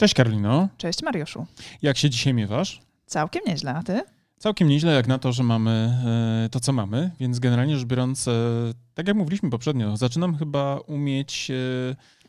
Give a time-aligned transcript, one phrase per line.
[0.00, 0.68] Cześć Karolino.
[0.76, 1.46] Cześć Mariuszu.
[1.82, 2.80] Jak się dzisiaj miewasz?
[3.06, 4.02] Całkiem nieźle, a ty?
[4.38, 5.70] Całkiem nieźle, jak na to, że mamy
[6.44, 8.32] e, to, co mamy, więc generalnie rzecz biorąc, e,
[8.94, 11.50] tak jak mówiliśmy poprzednio, zaczynam chyba umieć.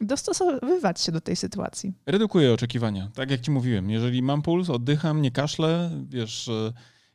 [0.01, 1.93] E, Dostosowywać się do tej sytuacji.
[2.05, 3.09] Redukuję oczekiwania.
[3.13, 6.49] Tak jak ci mówiłem, jeżeli mam puls, oddycham, nie kaszlę, wiesz,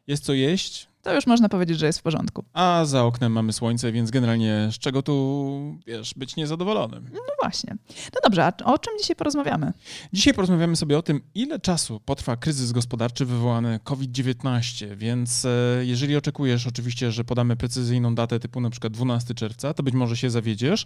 [0.07, 2.45] jest co jeść, to już można powiedzieć, że jest w porządku.
[2.53, 7.11] A za oknem mamy słońce, więc generalnie z czego tu, wiesz, być niezadowolonym?
[7.13, 7.77] No właśnie.
[8.15, 9.73] No dobrze, a o czym dzisiaj porozmawiamy?
[10.13, 15.49] Dzisiaj porozmawiamy sobie o tym, ile czasu potrwa kryzys gospodarczy wywołany COVID-19, więc e,
[15.85, 20.17] jeżeli oczekujesz oczywiście, że podamy precyzyjną datę typu na przykład 12 czerwca, to być może
[20.17, 20.85] się zawiedziesz,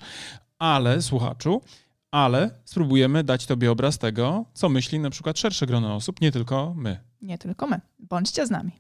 [0.58, 1.62] ale słuchaczu,
[2.10, 6.74] ale spróbujemy dać Tobie obraz tego, co myśli na przykład szersze grono osób, nie tylko
[6.76, 7.00] my.
[7.22, 7.80] Nie tylko my.
[7.98, 8.72] Bądźcie z nami.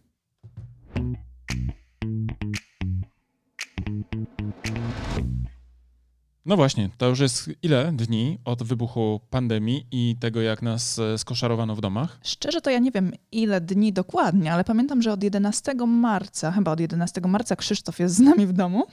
[6.46, 11.18] No właśnie, to już jest ile dni od wybuchu pandemii i tego, jak nas e,
[11.18, 12.18] skoszarowano w domach?
[12.22, 16.72] Szczerze to ja nie wiem ile dni dokładnie, ale pamiętam, że od 11 marca, chyba
[16.72, 18.86] od 11 marca Krzysztof jest z nami w domu,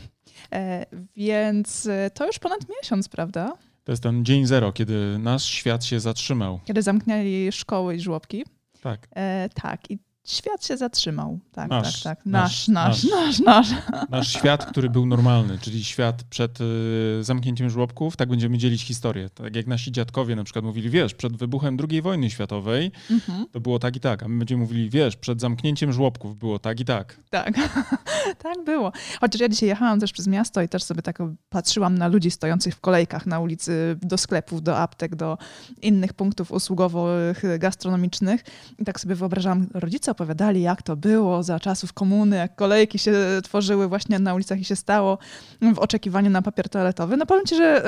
[0.53, 3.53] e, więc e, to już ponad miesiąc, prawda?
[3.83, 6.59] To jest ten dzień zero, kiedy nasz świat się zatrzymał.
[6.65, 8.43] Kiedy zamknęli szkoły i żłobki.
[8.81, 9.07] Tak.
[9.15, 11.39] E, tak, i świat się zatrzymał.
[11.51, 12.25] Tak, nasz, tak, tak.
[12.25, 14.09] Nasz, nasz, nasz, nasz, nasz.
[14.09, 19.29] Nasz świat, który był normalny, czyli świat przed y, zamknięciem żłobków, tak będziemy dzielić historię.
[19.29, 23.45] Tak jak nasi dziadkowie na przykład mówili, wiesz, przed wybuchem II wojny światowej mhm.
[23.51, 26.79] to było tak i tak, a my będziemy mówili, wiesz, przed zamknięciem żłobków było tak
[26.79, 27.19] i tak.
[27.29, 27.53] Tak,
[28.43, 28.91] tak było.
[29.19, 31.17] Chociaż ja dzisiaj jechałam też przez miasto i też sobie tak
[31.49, 35.37] patrzyłam na ludzi stojących w kolejkach na ulicy do sklepów, do aptek, do
[35.81, 38.43] innych punktów usługowych, gastronomicznych
[38.79, 43.13] i tak sobie wyobrażałam rodzice opowiadali, jak to było za czasów komuny, jak kolejki się
[43.43, 45.17] tworzyły właśnie na ulicach i się stało
[45.75, 47.17] w oczekiwaniu na papier toaletowy.
[47.17, 47.83] No powiem ci, że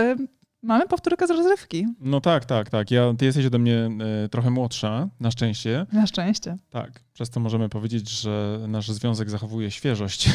[0.62, 1.88] mamy powtórkę z rozrywki.
[2.00, 2.92] No tak, tak, tak.
[2.92, 3.90] Ja, ty jesteś ode mnie
[4.26, 5.86] y, trochę młodsza, na szczęście.
[5.94, 6.58] Na szczęście.
[6.70, 7.04] Tak.
[7.14, 10.30] Przez to możemy powiedzieć, że nasz związek zachowuje świeżość.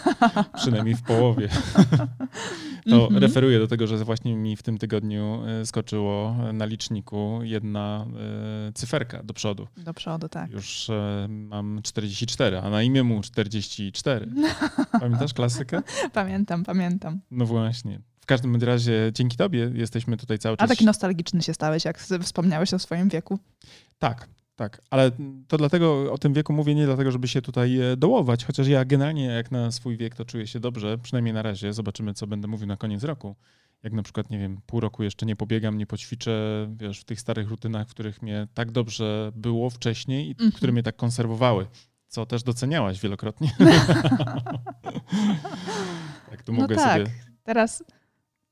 [0.60, 1.48] Przynajmniej w połowie.
[2.90, 3.18] to mm -hmm.
[3.18, 8.06] referuje do tego, że właśnie mi w tym tygodniu e, skoczyło na liczniku jedna
[8.68, 9.66] e, cyferka do przodu.
[9.76, 10.50] Do przodu, tak.
[10.50, 14.28] Już e, mam 44, a na imię mu 44.
[15.00, 15.82] Pamiętasz klasykę?
[16.12, 17.20] Pamiętam, pamiętam.
[17.30, 18.00] No właśnie.
[18.30, 20.64] W każdym razie dzięki tobie jesteśmy tutaj cały czas.
[20.64, 23.38] A taki nostalgiczny się stałeś, jak wspomniałeś o swoim wieku.
[23.98, 25.10] Tak, tak, ale
[25.48, 28.84] to dlatego o tym wieku mówię nie dlatego, żeby się tutaj e, dołować, chociaż ja
[28.84, 31.72] generalnie jak na swój wiek to czuję się dobrze, przynajmniej na razie.
[31.72, 33.36] Zobaczymy, co będę mówił na koniec roku.
[33.82, 37.20] Jak na przykład, nie wiem, pół roku jeszcze nie pobiegam, nie poćwiczę, wiesz, w tych
[37.20, 40.56] starych rutynach, w których mnie tak dobrze było wcześniej i mm -hmm.
[40.56, 41.66] które mnie tak konserwowały,
[42.08, 43.50] co też doceniałaś wielokrotnie.
[46.30, 46.92] tak, no mogę tak.
[46.92, 47.10] sobie...
[47.42, 47.84] Teraz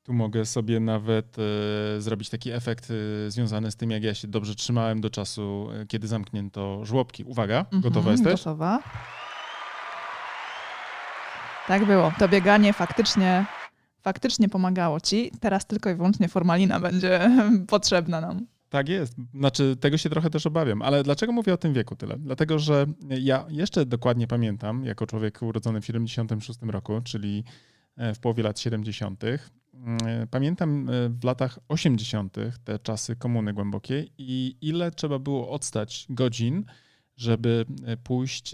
[0.08, 4.28] tu mogę sobie nawet e, zrobić taki efekt e, związany z tym, jak ja się
[4.28, 7.24] dobrze trzymałem do czasu, e, kiedy zamknięto żłobki.
[7.24, 8.32] Uwaga, mhm, gotowa jesteś?
[8.32, 8.82] Gotowa.
[11.66, 12.12] Tak było.
[12.18, 13.46] To bieganie faktycznie,
[14.02, 15.30] faktycznie pomagało ci.
[15.40, 17.30] Teraz tylko i wyłącznie formalina będzie
[17.68, 18.46] potrzebna nam.
[18.68, 19.14] Tak jest.
[19.34, 20.82] Znaczy, tego się trochę też obawiam.
[20.82, 22.18] Ale dlaczego mówię o tym wieku tyle?
[22.18, 27.44] Dlatego, że ja jeszcze dokładnie pamiętam, jako człowiek urodzony w 76 roku, czyli
[28.14, 29.38] w połowie lat 70., E,
[30.30, 32.36] pamiętam e, w latach 80.
[32.64, 36.64] te czasy komuny głębokiej i ile trzeba było odstać godzin,
[37.16, 38.50] żeby e, pójść,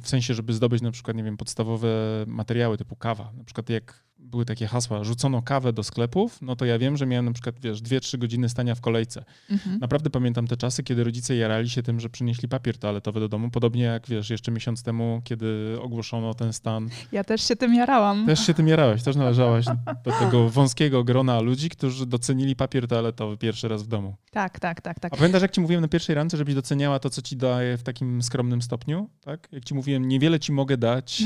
[0.00, 1.88] w sensie, żeby zdobyć na przykład, nie wiem, podstawowe
[2.26, 3.32] materiały typu kawa.
[3.36, 7.06] Na przykład jak były takie hasła, rzucono kawę do sklepów, no to ja wiem, że
[7.06, 9.24] miałem na przykład, wiesz, 2-3 godziny stania w kolejce.
[9.50, 9.78] Mhm.
[9.78, 13.50] Naprawdę pamiętam te czasy, kiedy rodzice jarali się tym, że przynieśli papier toaletowy do domu,
[13.50, 16.88] podobnie jak, wiesz, jeszcze miesiąc temu, kiedy ogłoszono ten stan.
[17.12, 18.26] Ja też się tym jarałam.
[18.26, 19.64] Też się tym jarałeś, też należałaś
[20.04, 24.16] do tego wąskiego grona ludzi, którzy docenili papier toaletowy pierwszy raz w domu.
[24.30, 25.00] Tak, tak, tak.
[25.00, 25.12] tak.
[25.12, 27.82] A pamiętasz, jak ci mówiłem na pierwszej randce, żebyś doceniała to, co ci daje w
[27.82, 29.08] takim skromnym stopniu?
[29.20, 29.48] Tak?
[29.52, 31.22] Jak ci mówiłem, niewiele ci mogę dać.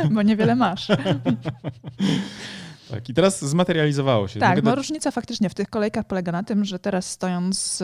[0.14, 0.88] Bo niewiele masz.
[2.90, 4.40] Tak, i teraz zmaterializowało się.
[4.40, 7.82] Tak, bo różnica faktycznie w tych kolejkach polega na tym, że teraz stojąc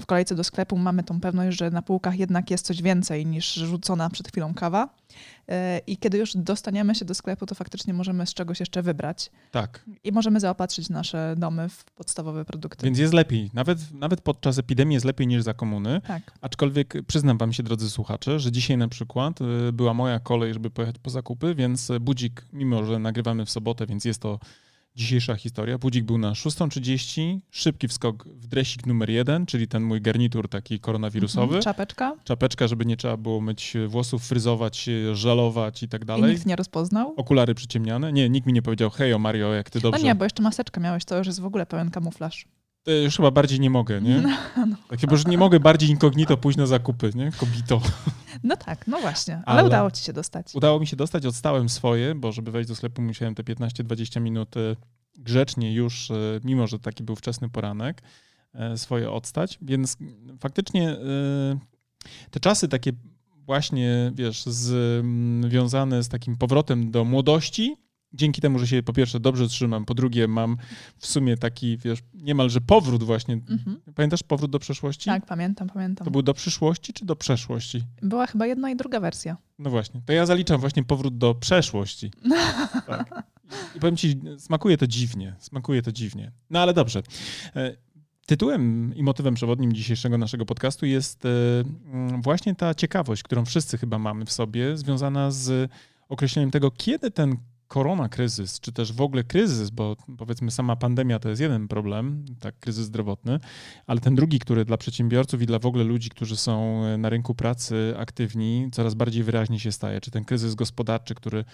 [0.00, 3.54] w kolejce do sklepu mamy tą pewność, że na półkach jednak jest coś więcej niż
[3.54, 4.88] rzucona przed chwilą kawa.
[5.86, 9.30] I kiedy już dostaniemy się do sklepu, to faktycznie możemy z czegoś jeszcze wybrać.
[9.50, 9.84] Tak.
[10.04, 12.86] I możemy zaopatrzyć nasze domy w podstawowe produkty.
[12.86, 13.50] Więc jest lepiej.
[13.54, 16.00] Nawet, nawet podczas epidemii jest lepiej niż za komuny.
[16.06, 16.22] Tak.
[16.40, 20.70] Aczkolwiek przyznam wam się, drodzy słuchacze, że dzisiaj na przykład y, była moja kolej, żeby
[20.70, 24.38] pojechać po zakupy, więc budzik, mimo że nagrywamy w sobotę, więc jest to
[24.98, 25.78] dzisiejsza historia.
[25.78, 30.80] Budzik był na 6.30, szybki wskok w dresik numer jeden, czyli ten mój garnitur taki
[30.80, 31.44] koronawirusowy.
[31.44, 32.16] Mhm, czapeczka.
[32.24, 36.30] Czapeczka, żeby nie trzeba było myć włosów, fryzować, żalować i tak dalej.
[36.30, 37.14] I nikt nie rozpoznał?
[37.16, 38.12] Okulary przyciemniane.
[38.12, 40.00] Nie, nikt mi nie powiedział, hej o Mario, jak ty dobrze...
[40.00, 42.46] No nie, bo jeszcze maseczkę miałeś, to już jest w ogóle pełen kamuflaż.
[42.88, 44.22] To już chyba bardziej nie mogę, nie?
[44.56, 44.76] No, no.
[44.88, 47.32] Tak, bo już nie mogę bardziej incognito pójść na zakupy, nie?
[47.32, 47.80] Kobito.
[48.42, 50.54] No tak, no właśnie, ale, ale, udało ci się dostać.
[50.54, 54.56] Udało mi się dostać, odstałem swoje, bo żeby wejść do sklepu musiałem te 15-20 minut
[54.56, 54.76] e,
[55.18, 56.14] grzecznie już, e,
[56.44, 58.02] mimo że taki był wczesny poranek,
[58.76, 59.96] swoje odstać, więc
[60.40, 60.96] faktycznie
[62.30, 62.92] te czasy takie
[63.46, 67.76] właśnie, wiesz, związane z takim powrotem do młodości,
[68.12, 70.56] dzięki temu, że się po pierwsze dobrze trzymam, po drugie mam
[70.98, 73.34] w sumie taki, wiesz, niemalże powrót właśnie.
[73.34, 73.80] Mhm.
[73.94, 75.04] Pamiętasz powrót do przeszłości?
[75.04, 76.04] Tak, pamiętam, pamiętam.
[76.04, 77.84] To był do przyszłości czy do przeszłości?
[78.02, 79.36] Była chyba jedna i druga wersja.
[79.58, 82.10] No właśnie, to ja zaliczam właśnie powrót do przeszłości.
[82.86, 83.22] tak.
[83.76, 86.32] I powiem ci, smakuje to dziwnie, smakuje to dziwnie.
[86.50, 87.02] No ale dobrze.
[87.56, 87.76] E,
[88.26, 91.28] tytułem i motywem przewodnim dzisiejszego naszego podcastu jest e,
[91.92, 95.70] mm, właśnie ta ciekawość, którą wszyscy chyba mamy w sobie, związana z
[96.08, 97.36] określeniem tego, kiedy ten
[97.68, 102.24] korona kryzys, czy też w ogóle kryzys, bo powiedzmy sama pandemia to jest jeden problem,
[102.40, 103.40] tak, kryzys zdrowotny,
[103.86, 107.08] ale ten drugi, który dla przedsiębiorców i dla w ogóle ludzi, którzy są e, na
[107.08, 111.44] rynku pracy aktywni, coraz bardziej wyraźnie się staje, czy ten kryzys gospodarczy, który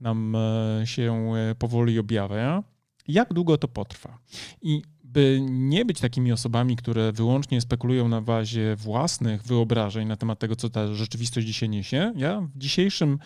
[0.00, 2.62] nam e, się e, powoli objawia,
[3.08, 4.18] jak długo to potrwa.
[4.62, 10.38] I by nie być takimi osobami, które wyłącznie spekulują na bazie własnych wyobrażeń na temat
[10.38, 13.18] tego, co ta rzeczywistość dzisiaj niesie, ja w dzisiejszym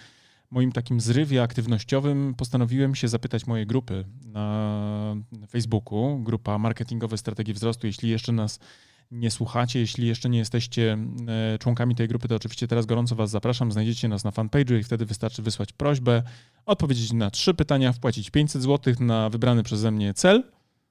[0.55, 5.17] moim takim zrywie aktywnościowym postanowiłem się zapytać mojej grupy na
[5.49, 7.87] Facebooku, grupa Marketingowe Strategii Wzrostu.
[7.87, 8.59] Jeśli jeszcze nas
[9.11, 10.99] nie słuchacie, jeśli jeszcze nie jesteście
[11.29, 13.73] e, członkami tej grupy, to oczywiście teraz gorąco Was zapraszam.
[13.73, 16.23] Znajdziecie nas na fanpage'u i wtedy wystarczy wysłać prośbę,
[16.67, 20.45] odpowiedzieć na trzy pytania, wpłacić 500 zł na wybrany przeze mnie cel.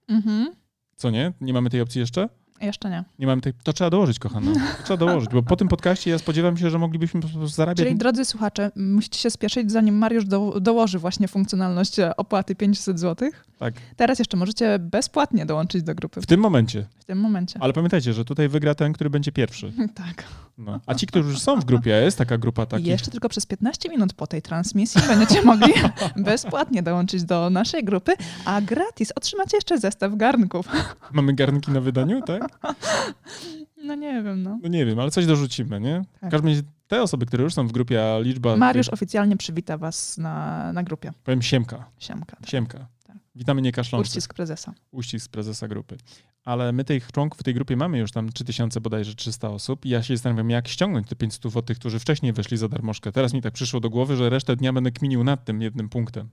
[0.08, 0.56] Mhm.
[0.96, 1.34] Co nie?
[1.42, 2.30] Nie mamy tej opcji jeszcze?
[2.66, 3.04] Jeszcze nie.
[3.20, 3.54] Nie mamy tej...
[3.64, 4.52] To trzeba dołożyć, kochana.
[4.84, 7.88] Trzeba dołożyć, bo po tym podcaście ja spodziewam się, że moglibyśmy po prostu zarabiać.
[7.88, 13.30] Czyli drodzy słuchacze, musicie się spieszyć, zanim Mariusz do, dołoży właśnie funkcjonalność opłaty 500 zł.
[13.60, 13.74] Tak.
[13.96, 16.22] Teraz jeszcze możecie bezpłatnie dołączyć do grupy.
[16.22, 16.86] W tym momencie.
[17.00, 17.60] W tym momencie.
[17.62, 19.74] Ale pamiętajcie, że tutaj wygra ten, który będzie pierwszy.
[19.96, 20.24] tak.
[20.58, 20.80] No.
[20.86, 22.88] A ci, którzy już są w grupie, jest taka grupa takich.
[22.88, 25.74] Jeszcze tylko przez 15 minut po tej transmisji będziecie mogli
[26.16, 28.12] bezpłatnie dołączyć do naszej grupy,
[28.46, 30.68] a gratis otrzymacie jeszcze zestaw garnków.
[31.12, 32.53] Mamy garnki na wydaniu, tak?
[33.84, 34.60] No nie wiem, no.
[34.64, 36.02] No nie wiem, ale coś dorzucimy, nie?
[36.22, 36.34] Tak.
[36.34, 38.58] Razie te osoby, które już są w grupie, a liczba...
[38.58, 38.94] Mariusz tych...
[38.94, 41.12] oficjalnie przywita was na, na grupie.
[41.24, 41.86] Powiem Siemka.
[42.00, 42.36] Siemka.
[42.36, 42.50] Tak.
[42.50, 42.88] Siemka.
[43.36, 44.10] Witamy nie kaszlący.
[44.10, 44.74] Uścisk prezesa.
[44.92, 45.98] Uścisk prezesa grupy
[46.46, 49.90] ale my tych członków w tej grupie mamy już tam 3000 bodajże 300 osób i
[49.90, 53.12] ja się zastanawiam, jak ściągnąć te 500 od tych, którzy wcześniej weszli za darmożkę.
[53.12, 56.30] Teraz mi tak przyszło do głowy, że resztę dnia będę kminił nad tym jednym punktem.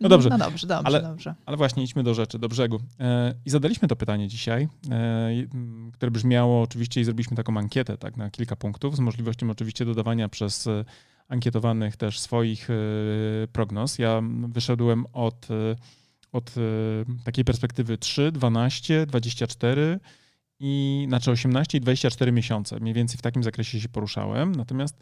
[0.00, 0.28] No dobrze.
[0.28, 1.34] No dobrze, dobrze, ale, dobrze.
[1.46, 2.80] Ale właśnie idźmy do rzeczy, do brzegu.
[3.00, 5.30] E, I zadaliśmy to pytanie dzisiaj, e,
[5.92, 10.28] które brzmiało oczywiście i zrobiliśmy taką ankietę tak, na kilka punktów z możliwością oczywiście dodawania
[10.28, 10.84] przez e,
[11.28, 12.68] ankietowanych też swoich
[13.52, 13.98] prognoz.
[13.98, 15.48] Ja wyszedłem od
[16.32, 20.00] od e, takiej perspektywy 3, 12, 24
[20.60, 22.80] i znaczy 18 i 24 miesiące.
[22.80, 24.54] Mniej więcej w takim zakresie się poruszałem.
[24.54, 24.98] Natomiast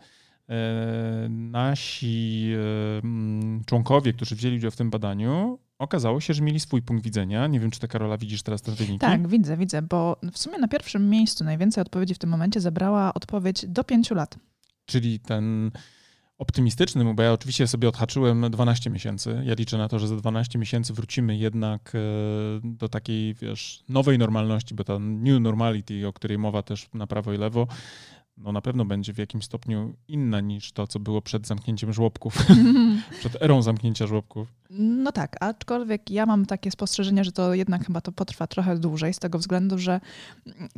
[0.48, 6.82] e, nasi e, członkowie, którzy wzięli udział w tym badaniu, okazało się, że mieli swój
[6.82, 7.46] punkt widzenia.
[7.46, 8.98] Nie wiem, czy ty, Karola, widzisz teraz te wyniki?
[8.98, 13.14] Tak, widzę, widzę, bo w sumie na pierwszym miejscu najwięcej odpowiedzi w tym momencie zabrała
[13.14, 14.38] odpowiedź do 5 lat.
[14.86, 15.70] Czyli ten
[16.38, 19.42] optymistycznym, bo ja oczywiście sobie odhaczyłem 12 miesięcy.
[19.44, 21.98] Ja liczę na to, że za 12 miesięcy wrócimy jednak e,
[22.64, 27.32] do takiej, wiesz, nowej normalności, bo ta new normality, o której mowa też na prawo
[27.32, 27.66] i lewo,
[28.38, 32.46] no na pewno będzie w jakimś stopniu inna niż to, co było przed zamknięciem żłobków,
[33.20, 34.48] przed erą zamknięcia żłobków.
[34.70, 39.14] No tak, aczkolwiek ja mam takie spostrzeżenie, że to jednak chyba to potrwa trochę dłużej,
[39.14, 40.00] z tego względu, że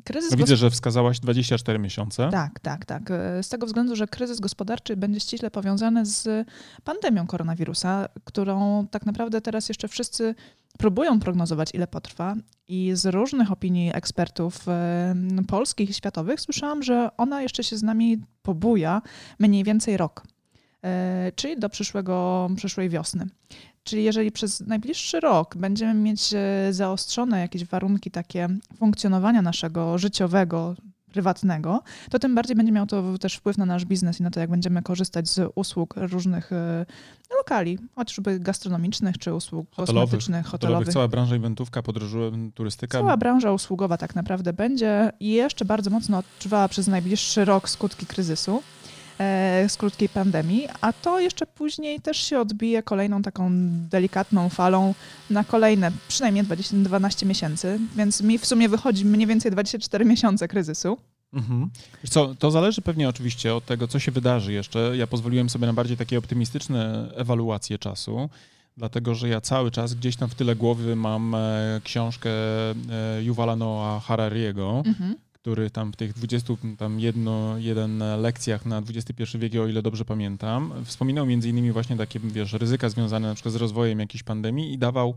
[0.04, 0.30] kryzys...
[0.30, 2.28] No widzę, że wskazałaś 24 miesiące.
[2.30, 3.12] Tak, tak, tak.
[3.42, 6.48] Z tego względu, że kryzys gospodarczy będzie ściśle powiązany z
[6.84, 10.34] pandemią koronawirusa, którą tak naprawdę teraz jeszcze wszyscy
[10.80, 12.34] próbują prognozować, ile potrwa.
[12.68, 14.66] I z różnych opinii ekspertów
[15.48, 19.02] polskich i światowych słyszałam, że ona jeszcze się z nami pobuja
[19.38, 20.22] mniej więcej rok,
[20.84, 23.26] e, czyli do przyszłego, przyszłej wiosny.
[23.84, 30.74] Czyli jeżeli przez najbliższy rok będziemy mieć e, zaostrzone jakieś warunki takie funkcjonowania naszego życiowego,
[31.10, 34.40] prywatnego, to tym bardziej będzie miało to też wpływ na nasz biznes i na to,
[34.40, 36.86] jak będziemy korzystać z usług różnych e,
[37.38, 40.50] lokali, chociażby gastronomicznych czy usług hotelowych, kosmetycznych, hotelowych.
[40.50, 40.94] hotelowych.
[40.94, 42.98] Cała branża eventovka, podróży, turystyka.
[42.98, 48.06] Cała branża usługowa tak naprawdę będzie i jeszcze bardzo mocno odczuwała przez najbliższy rok skutki
[48.06, 48.79] kryzysu e,
[49.68, 53.50] z krótkiej pandemii, a to jeszcze później też się odbije kolejną taką
[53.90, 54.94] delikatną falą
[55.30, 60.48] na kolejne przynajmniej 20, 12 miesięcy, więc mi w sumie wychodzi mniej więcej 24 miesiące
[60.48, 60.98] kryzysu.
[61.32, 61.70] Mhm.
[62.10, 64.96] Co, to zależy pewnie oczywiście od tego, co się wydarzy jeszcze.
[64.96, 68.28] Ja pozwoliłem sobie na bardziej takie optymistyczne ewaluacje czasu.
[68.76, 72.74] dlatego że ja cały czas gdzieś tam w tyle głowy mam e, książkę e,
[73.22, 75.16] Yuvala Noah Harariego, mhm.
[75.40, 80.04] Który tam w tych 20 tam jedno, jeden lekcjach na XXI wiek, o ile dobrze
[80.04, 84.72] pamiętam, wspominał między innymi właśnie takie, wiesz, ryzyka związane na przykład z rozwojem jakiejś pandemii
[84.72, 85.14] i dawał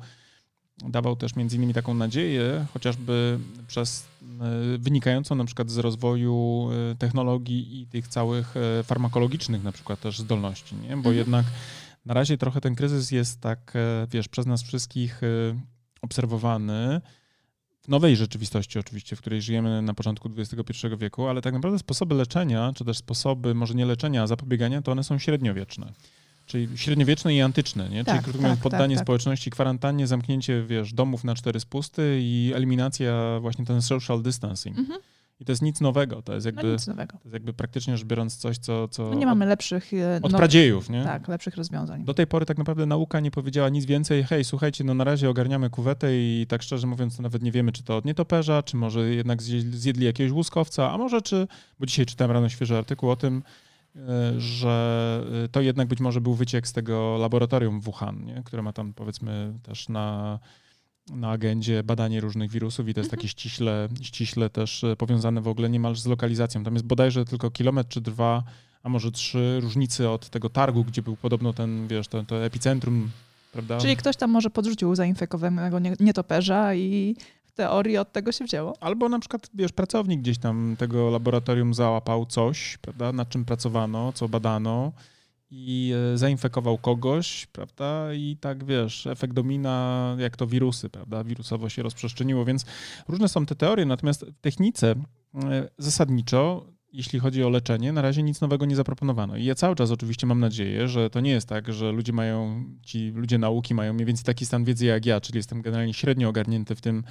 [0.78, 4.08] dawał też między innymi taką nadzieję, chociażby przez
[4.42, 10.00] e, wynikającą na przykład z rozwoju e, technologii i tych całych e, farmakologicznych na przykład
[10.00, 10.90] też zdolności, nie?
[10.90, 11.16] bo mhm.
[11.16, 11.46] jednak
[12.06, 13.74] na razie trochę ten kryzys jest tak,
[14.10, 15.22] wiesz, przez nas wszystkich
[16.02, 17.02] obserwowany
[17.84, 22.16] w nowej rzeczywistości oczywiście, w której żyjemy na początku XXI wieku, ale tak naprawdę sposoby
[22.16, 25.94] leczenia, czy też sposoby może nie leczenia, a zapobiegania, to one są średniowieczne.
[26.46, 28.04] Czyli średniowieczne i antyczne, nie?
[28.04, 32.20] Tak, Czyli krótko mówiąc, tak, poddanie tak, społeczności kwarantannie, zamknięcie, wiesz, domów na cztery spusty
[32.22, 34.78] i eliminacja właśnie ten social distancing.
[34.78, 35.00] Mhm.
[35.44, 37.12] I to jest nic nowego, to jest no jakby, no nic nowego.
[37.12, 38.88] To jest jakby praktycznie rzecz biorąc coś, co...
[38.88, 39.94] co no nie mamy lepszych...
[39.94, 41.04] E, od no, pradziejów, nie?
[41.04, 42.04] Tak, lepszych rozwiązań.
[42.04, 44.24] Do tej pory tak naprawdę nauka nie powiedziała nic więcej.
[44.24, 47.72] Hej, słuchajcie, no na razie ogarniamy kuwetę i tak szczerze mówiąc, to nawet nie wiemy,
[47.72, 51.48] czy to od nietoperza, czy może jednak zjedli jakiegoś łuskowca, a może czy...
[51.80, 53.44] Bo dzisiaj czytałem rano świeży artykuł o tym,
[53.96, 58.44] E, że e, to jednak być może był wyciek z tego laboratorium w Wuhan, nie?
[58.46, 60.40] które ma tam powiedzmy też na,
[61.10, 63.18] na agendzie badanie różnych wirusów i to jest mhm.
[63.18, 66.64] takie ściśle, ściśle też e, powiązane w ogóle niemal z lokalizacją.
[66.64, 68.44] Tam jest bodajże tylko kilometr czy dwa,
[68.84, 73.10] a może trzy różnicy od tego targu, gdzie był podobno ten, wiesz, to, to epicentrum
[73.54, 73.78] Prawda?
[73.78, 77.16] Czyli ktoś tam może podrzucił zainfekowanego nietoperza i
[77.56, 78.74] teorii od tego się wzięło.
[78.80, 84.14] Albo na przykład, wiesz, pracownik gdzieś tam tego laboratorium załapał coś, prawda, nad czym pracowano,
[84.14, 84.92] co badano
[85.56, 91.70] i e, zainfekował kogoś, prawda, i tak, wiesz, efekt domina, jak to wirusy, prawda, wirusowo
[91.70, 92.66] się rozprzestrzeniło, więc
[93.08, 94.96] różne są te teorie, natomiast w technice
[95.44, 99.38] e, zasadniczo jeśli chodzi o leczenie, na razie nic nowego nie zaproponowano.
[99.38, 102.66] I ja cały czas oczywiście mam nadzieję, że to nie jest tak, że ludzie mają,
[102.82, 106.30] ci ludzie nauki mają mniej więcej taki stan wiedzy jak ja, czyli jestem generalnie średnio
[106.30, 107.04] ogarnięty w tym,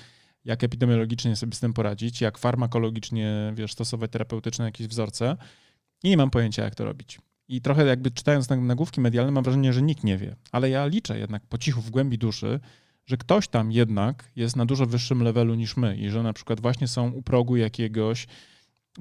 [0.44, 5.36] jak epidemiologicznie sobie z tym poradzić, jak farmakologicznie, wiesz, stosować terapeutyczne jakieś wzorce
[6.02, 7.18] i nie mam pojęcia, jak to robić.
[7.52, 11.18] I trochę jakby czytając nagłówki medialne mam wrażenie, że nikt nie wie, ale ja liczę
[11.18, 12.60] jednak po cichu w głębi duszy,
[13.06, 16.60] że ktoś tam jednak jest na dużo wyższym levelu niż my i że na przykład
[16.60, 18.26] właśnie są u progu jakiegoś,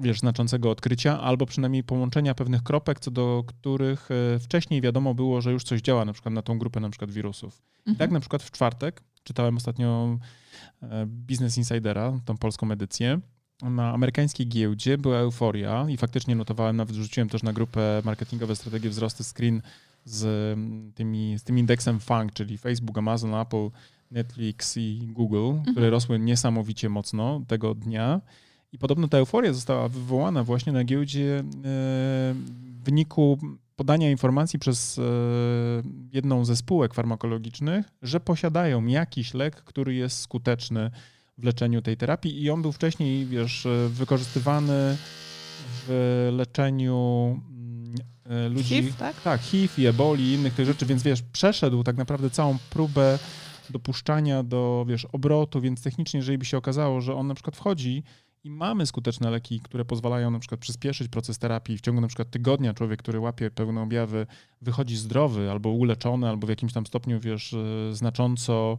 [0.00, 5.40] wiesz, znaczącego odkrycia albo przynajmniej połączenia pewnych kropek, co do których e, wcześniej wiadomo było,
[5.40, 7.62] że już coś działa na przykład na tą grupę na przykład wirusów.
[7.78, 7.94] Mhm.
[7.94, 10.18] I tak na przykład w czwartek czytałem ostatnio
[10.82, 13.20] e, Business Insidera, tą polską edycję.
[13.62, 18.90] Na amerykańskiej giełdzie była euforia i faktycznie notowałem, nawet wrzuciłem też na grupę marketingowe strategie
[18.90, 19.62] wzrostu screen
[20.04, 20.24] z,
[20.58, 23.68] mm, tymi, z tym indeksem FANG, czyli Facebook, Amazon, Apple,
[24.10, 25.72] Netflix i Google, mhm.
[25.72, 28.20] które rosły niesamowicie mocno tego dnia.
[28.72, 33.38] I podobno ta euforia została wywołana właśnie na giełdzie e, w wyniku
[33.76, 35.02] podania informacji przez e,
[36.12, 40.90] jedną ze spółek farmakologicznych, że posiadają jakiś lek, który jest skuteczny
[41.38, 44.96] w leczeniu tej terapii i on był wcześniej, wiesz, e, wykorzystywany
[45.86, 48.74] w leczeniu mm, e, ludzi.
[48.74, 49.22] HIV, tak?
[49.22, 53.18] Tak, HIV i eboli i innych tych rzeczy, więc wiesz, przeszedł tak naprawdę całą próbę
[53.70, 58.02] dopuszczania do, wiesz, obrotu, więc technicznie, jeżeli by się okazało, że on na przykład wchodzi
[58.44, 61.78] i mamy skuteczne leki, które pozwalają na przykład przyspieszyć proces terapii.
[61.78, 64.26] W ciągu na przykład tygodnia człowiek, który łapie pełne objawy,
[64.62, 68.78] wychodzi zdrowy albo uleczony, albo w jakimś tam stopniu, wiesz, e, znacząco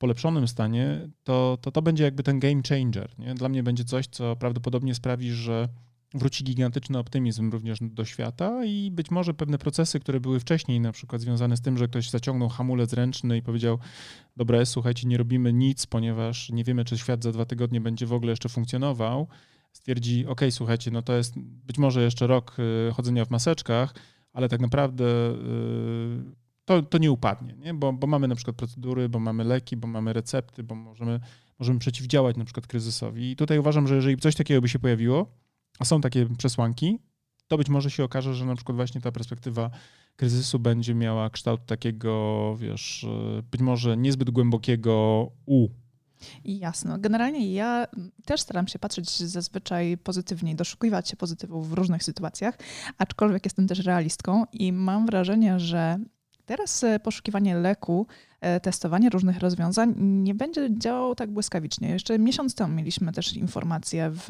[0.00, 3.18] polepszonym stanie, to to, to będzie jakby ten game changer.
[3.18, 3.34] Nie?
[3.34, 5.68] Dla mnie będzie coś, co prawdopodobnie sprawi, że
[6.14, 10.92] wróci gigantyczny optymizm również do świata i być może pewne procesy, które były wcześniej na
[10.92, 13.78] przykład związane z tym, że ktoś zaciągnął hamulec ręczny i powiedział,
[14.36, 18.12] dobra, słuchajcie, nie robimy nic, ponieważ nie wiemy, czy świat za dwa tygodnie będzie w
[18.12, 19.28] ogóle jeszcze funkcjonował,
[19.72, 22.56] stwierdzi, ok, słuchajcie, no to jest być może jeszcze rok
[22.88, 23.94] y, chodzenia w maseczkach,
[24.32, 26.39] ale tak naprawdę y,
[26.70, 27.74] to, to nie upadnie, nie?
[27.74, 31.20] Bo, bo mamy na przykład procedury, bo mamy leki, bo mamy recepty, bo możemy,
[31.58, 33.30] możemy przeciwdziałać na przykład kryzysowi.
[33.30, 35.26] I tutaj uważam, że jeżeli coś takiego by się pojawiło,
[35.78, 36.98] a są takie przesłanki,
[37.48, 39.70] to być może się okaże, że na przykład właśnie ta perspektywa
[40.16, 43.06] kryzysu będzie miała kształt takiego, wiesz,
[43.50, 45.68] być może niezbyt głębokiego U.
[46.44, 46.98] Jasno.
[46.98, 47.86] Generalnie ja
[48.24, 52.58] też staram się patrzeć zazwyczaj pozytywnie, doszukiwać się pozytywów w różnych sytuacjach,
[52.98, 55.98] aczkolwiek jestem też realistką i mam wrażenie, że
[56.50, 58.06] teraz e, poszukiwanie leku,
[58.40, 61.88] e, testowanie różnych rozwiązań nie będzie działało tak błyskawicznie.
[61.88, 64.28] Jeszcze miesiąc temu mieliśmy też informacje w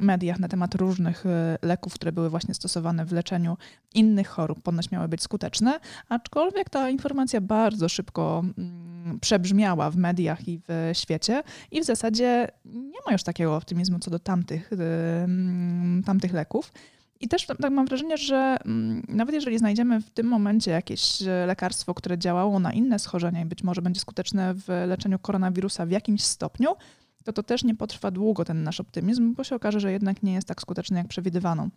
[0.00, 3.56] mediach na temat różnych e, leków, które były właśnie stosowane w leczeniu
[3.94, 10.48] innych chorób, ponoć miały być skuteczne, aczkolwiek ta informacja bardzo szybko mm, przebrzmiała w mediach
[10.48, 16.02] i w świecie i w zasadzie nie ma już takiego optymizmu co do tamtych, mm,
[16.06, 16.72] tamtych leków.
[17.20, 21.46] I też tak mam wrażenie, że mm, nawet jeżeli znajdziemy w tym momencie jakieś e,
[21.46, 25.90] lekarstwo, które działało na inne schorzenia i być może będzie skuteczne w leczeniu koronawirusa w
[25.90, 26.76] jakimś stopniu,
[27.24, 30.34] to to też nie potrwa długo ten nasz optymizm, bo się okaże, że jednak nie
[30.34, 31.68] jest tak skuteczny, jak przewidywano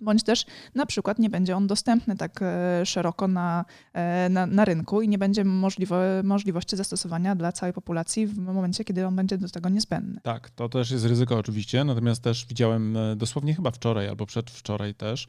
[0.00, 4.64] bądź też na przykład nie będzie on dostępny tak e, szeroko na, e, na, na
[4.64, 9.38] rynku i nie będzie możliwe, możliwości zastosowania dla całej populacji w momencie, kiedy on będzie
[9.38, 10.20] do tego niezbędny.
[10.22, 14.94] Tak, to też jest ryzyko oczywiście, natomiast też widziałem e, dosłownie chyba wczoraj albo przedwczoraj
[14.94, 15.28] też,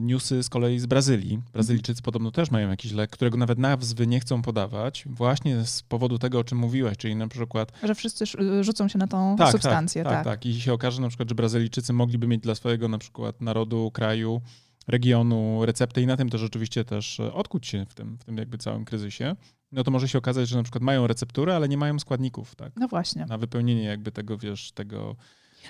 [0.00, 1.42] newsy z kolei z Brazylii.
[1.52, 2.04] Brazylijczycy mhm.
[2.04, 6.38] podobno też mają jakiś lek, którego nawet nazwy nie chcą podawać, właśnie z powodu tego,
[6.38, 7.72] o czym mówiłeś, czyli na przykład...
[7.82, 8.24] Że wszyscy
[8.60, 10.04] rzucą się na tą tak, tak substancję.
[10.04, 10.46] Tak, tak, tak, tak.
[10.46, 14.40] I się okaże na przykład, że Brazylijczycy mogliby mieć dla swojego na przykład narodu, kraju,
[14.88, 18.36] regionu receptę i na tym też oczywiście też e, odkuć się w tym, w tym
[18.36, 19.36] jakby całym kryzysie,
[19.72, 22.72] no to może się okazać, że na przykład mają recepturę, ale nie mają składników, tak?
[22.76, 23.26] No właśnie.
[23.26, 25.16] Na wypełnienie jakby tego, wiesz, tego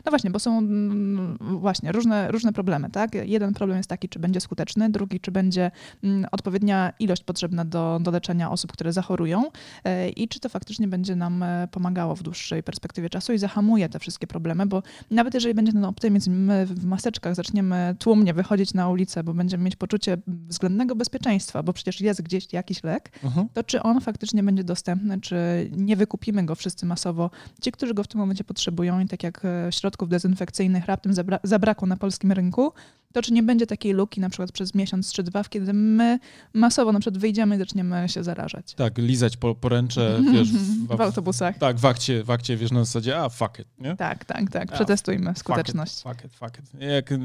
[0.05, 3.15] no właśnie, bo są mm, właśnie różne, różne problemy, tak?
[3.15, 5.71] Jeden problem jest taki, czy będzie skuteczny, drugi, czy będzie
[6.05, 9.45] mm, odpowiednia ilość potrzebna do, do leczenia osób, które zachorują
[9.85, 13.89] e, i czy to faktycznie będzie nam e, pomagało w dłuższej perspektywie czasu i zahamuje
[13.89, 18.75] te wszystkie problemy, bo nawet jeżeli będzie ten optymizm, my w maseczkach zaczniemy tłumnie wychodzić
[18.75, 23.47] na ulicę, bo będziemy mieć poczucie względnego bezpieczeństwa, bo przecież jest gdzieś jakiś lek, uh-huh.
[23.53, 25.37] to czy on faktycznie będzie dostępny, czy
[25.77, 27.31] nie wykupimy go wszyscy masowo,
[27.61, 31.39] ci, którzy go w tym momencie potrzebują i tak jak e, środków dezynfekcyjnych raptem zabra
[31.43, 32.73] zabrakło na polskim rynku,
[33.13, 36.19] to czy nie będzie takiej luki na przykład przez miesiąc czy dwa, kiedy my
[36.53, 38.75] masowo na przykład wyjdziemy i zaczniemy się zarażać.
[38.75, 41.59] Tak, lizać po, poręcze, wiesz, w, w, autobusach.
[41.59, 43.97] Tak, w akcie, w akcie, wiesz, na zasadzie, a fuck it, nie?
[43.97, 46.03] Tak, tak, tak, przetestujmy skuteczność.
[46.03, 46.91] Fuck it, fuck it, fuck it.
[46.91, 47.19] Jak y,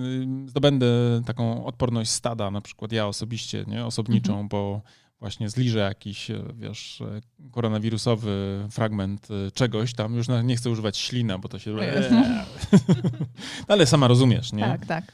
[0.47, 0.87] zdobędę
[1.25, 4.47] taką odporność stada, na przykład ja osobiście, nie, osobniczą, mhm.
[4.47, 4.81] bo
[5.19, 10.97] właśnie zliżę jakiś, e, wiesz, e, koronawirusowy fragment e, czegoś tam, już nie chcę używać
[10.97, 11.75] ślina, bo to się...
[13.67, 14.63] Ale sama rozumiesz, nie?
[14.63, 15.11] Tak, tak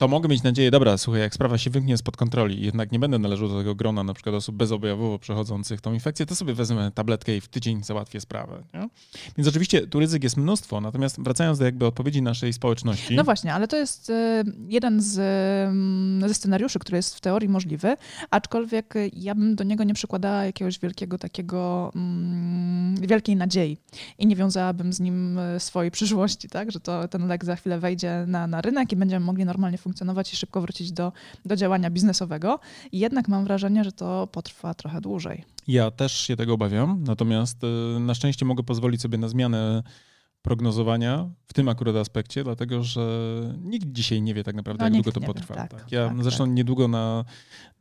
[0.00, 3.18] to mogę mieć nadzieję, dobra, słuchaj, jak sprawa się wymknie spod kontroli, jednak nie będę
[3.18, 7.36] należał do tego grona na przykład osób bezobjawowo przechodzących tą infekcję, to sobie wezmę tabletkę
[7.36, 8.62] i w tydzień załatwię sprawę.
[8.74, 8.88] Nie?
[9.36, 13.16] Więc oczywiście tu ryzyk jest mnóstwo, natomiast wracając do jakby odpowiedzi naszej społeczności.
[13.16, 15.18] No właśnie, ale to jest y, jeden z,
[15.68, 17.96] mm, ze scenariuszy, który jest w teorii możliwy,
[18.30, 23.76] aczkolwiek ja bym do niego nie przykładała jakiegoś wielkiego takiego, mm, wielkiej nadziei
[24.18, 27.78] i nie wiązałabym z nim y, swojej przyszłości, tak, że to ten lek za chwilę
[27.78, 31.12] wejdzie na, na rynek i będziemy mogli normalnie funkcjonować funkcjonować i szybko wrócić do,
[31.44, 32.58] do działania biznesowego.
[32.92, 35.44] Jednak mam wrażenie, że to potrwa trochę dłużej.
[35.68, 39.82] Ja też się tego obawiam, natomiast y, na szczęście mogę pozwolić sobie na zmianę
[40.42, 43.02] prognozowania w tym akurat aspekcie, dlatego że
[43.62, 45.54] nikt dzisiaj nie wie tak naprawdę, no, jak długo to potrwa.
[45.54, 45.92] Tak, tak.
[45.92, 46.54] Ja tak, zresztą tak.
[46.54, 47.24] niedługo na,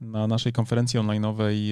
[0.01, 1.71] na naszej konferencji online'owej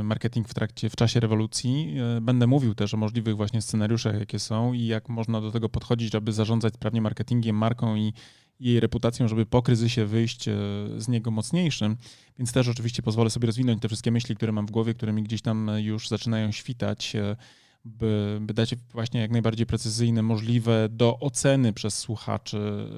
[0.00, 4.20] y, Marketing w trakcie, w czasie rewolucji y, będę mówił też o możliwych właśnie scenariuszach,
[4.20, 8.12] jakie są i jak można do tego podchodzić, aby zarządzać sprawnie marketingiem, marką i
[8.60, 10.54] jej reputacją, żeby po kryzysie wyjść e,
[10.96, 11.96] z niego mocniejszym.
[12.38, 15.22] Więc też oczywiście pozwolę sobie rozwinąć te wszystkie myśli, które mam w głowie, które mi
[15.22, 17.36] gdzieś tam już zaczynają świtać, e,
[17.84, 22.88] by, by dać właśnie jak najbardziej precyzyjne, możliwe do oceny przez słuchaczy,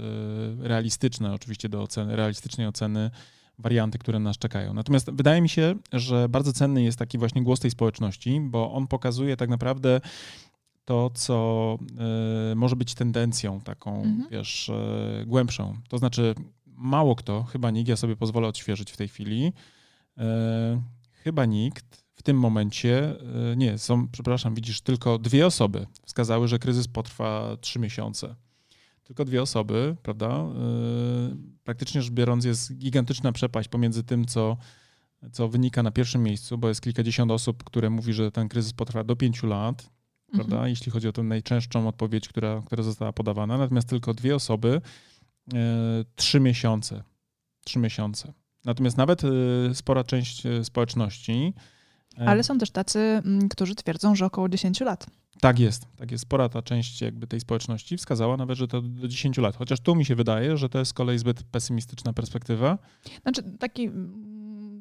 [0.64, 3.11] e, realistyczne oczywiście do oceny, realistycznej oceny
[3.59, 4.75] warianty, które nas czekają.
[4.75, 8.87] Natomiast wydaje mi się, że bardzo cenny jest taki właśnie głos tej społeczności, bo on
[8.87, 10.01] pokazuje tak naprawdę
[10.84, 11.78] to, co
[12.52, 14.28] y, może być tendencją taką, mhm.
[14.30, 15.76] wiesz, y, głębszą.
[15.88, 16.34] To znaczy,
[16.66, 19.52] mało kto, chyba nikt, ja sobie pozwolę odświeżyć w tej chwili,
[20.18, 20.22] y,
[21.12, 23.14] chyba nikt w tym momencie,
[23.56, 28.34] nie, są, przepraszam, widzisz, tylko dwie osoby wskazały, że kryzys potrwa trzy miesiące.
[29.04, 30.44] Tylko dwie osoby, prawda?
[31.64, 34.56] Praktycznie rzecz biorąc, jest gigantyczna przepaść pomiędzy tym, co,
[35.32, 39.04] co wynika na pierwszym miejscu, bo jest kilkadziesiąt osób, które mówi, że ten kryzys potrwa
[39.04, 39.90] do pięciu lat
[40.32, 40.56] prawda?
[40.56, 40.70] Mhm.
[40.70, 43.58] Jeśli chodzi o tę najczęstszą odpowiedź, która, która została podawana.
[43.58, 44.80] Natomiast tylko dwie osoby,
[45.54, 45.58] e,
[46.16, 47.02] trzy miesiące.
[47.64, 48.32] Trzy miesiące.
[48.64, 49.28] Natomiast nawet e,
[49.74, 51.54] spora część e, społeczności.
[52.16, 55.06] Ale są też tacy, którzy twierdzą, że około 10 lat.
[55.40, 56.22] Tak jest, tak jest.
[56.22, 59.56] Spora ta część jakby tej społeczności wskazała nawet, że to do 10 lat.
[59.56, 62.78] Chociaż tu mi się wydaje, że to jest z kolei zbyt pesymistyczna perspektywa.
[63.22, 63.90] Znaczy taki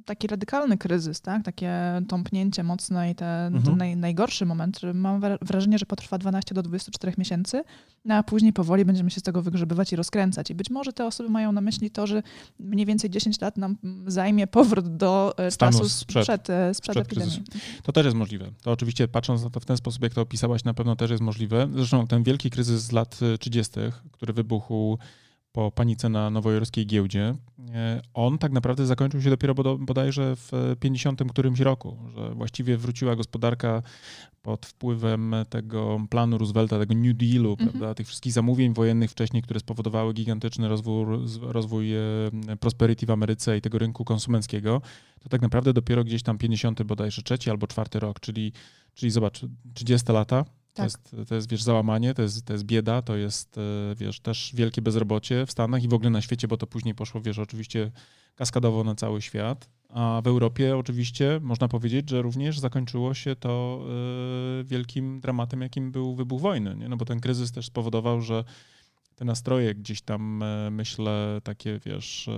[0.05, 1.43] taki radykalny kryzys, tak?
[1.43, 3.63] takie tąpnięcie mocne i ten, mhm.
[3.63, 7.63] ten naj, najgorszy moment, mam wrażenie, że potrwa 12 do 24 miesięcy,
[8.05, 10.51] no a później powoli będziemy się z tego wygrzebywać i rozkręcać.
[10.51, 12.23] I być może te osoby mają na myśli to, że
[12.59, 16.93] mniej więcej 10 lat nam zajmie powrót do e, Stanu czasu sprzed, sprzed, e, sprzed,
[16.93, 17.43] sprzed epidemii.
[17.83, 18.51] To też jest możliwe.
[18.61, 21.23] To oczywiście patrząc na to w ten sposób, jak to opisałaś, na pewno też jest
[21.23, 21.69] możliwe.
[21.75, 23.73] Zresztą ten wielki kryzys z lat 30.,
[24.11, 24.97] który wybuchł
[25.51, 27.35] po panice na nowojorskiej giełdzie,
[27.73, 33.15] e, on tak naprawdę zakończył się dopiero bodajże w 50 którymś roku, że właściwie wróciła
[33.15, 33.83] gospodarka
[34.41, 37.69] pod wpływem tego planu Roosevelta, tego New Dealu, mhm.
[37.69, 41.05] prawda, tych wszystkich zamówień wojennych wcześniej, które spowodowały gigantyczny rozwój,
[41.41, 42.01] rozwój e,
[42.59, 44.81] prosperity w Ameryce i tego rynku konsumenckiego,
[45.19, 48.51] to tak naprawdę dopiero gdzieś tam 50 bodajże trzeci albo czwarty rok, czyli,
[48.93, 49.41] czyli zobacz,
[49.73, 50.83] 30 lata, to, tak.
[50.83, 53.61] jest, to jest, wiesz, załamanie, to jest, to jest bieda, to jest, e,
[53.95, 57.21] wiesz, też wielkie bezrobocie w Stanach i w ogóle na świecie, bo to później poszło,
[57.21, 57.91] wiesz, oczywiście
[58.35, 59.69] kaskadowo na cały świat.
[59.89, 63.83] A w Europie oczywiście można powiedzieć, że również zakończyło się to
[64.61, 66.89] y, wielkim dramatem, jakim był wybuch wojny, nie?
[66.89, 68.43] no bo ten kryzys też spowodował, że
[69.15, 72.29] te nastroje gdzieś tam, y, myślę, takie, wiesz,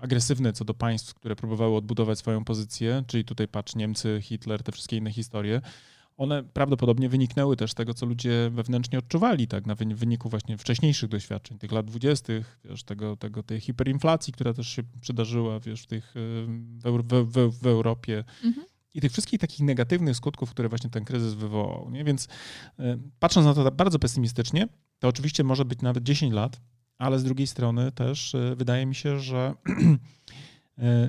[0.00, 4.72] agresywne co do państw, które próbowały odbudować swoją pozycję, czyli tutaj patrz Niemcy, Hitler, te
[4.72, 5.60] wszystkie inne historie,
[6.16, 11.08] one prawdopodobnie wyniknęły też z tego, co ludzie wewnętrznie odczuwali, tak, na wyniku właśnie wcześniejszych
[11.08, 15.86] doświadczeń, tych lat dwudziestych, wiesz, tego, tego, tej hiperinflacji, która też się przydarzyła, wiesz, w,
[15.86, 16.14] tych,
[16.84, 18.24] w, w, w Europie.
[18.44, 18.66] Mhm.
[18.94, 21.90] I tych wszystkich takich negatywnych skutków, które właśnie ten kryzys wywołał.
[21.90, 22.04] Nie?
[22.04, 22.28] Więc
[22.78, 26.60] e, patrząc na to bardzo pesymistycznie, to oczywiście może być nawet 10 lat,
[26.98, 29.54] ale z drugiej strony też e, wydaje mi się, że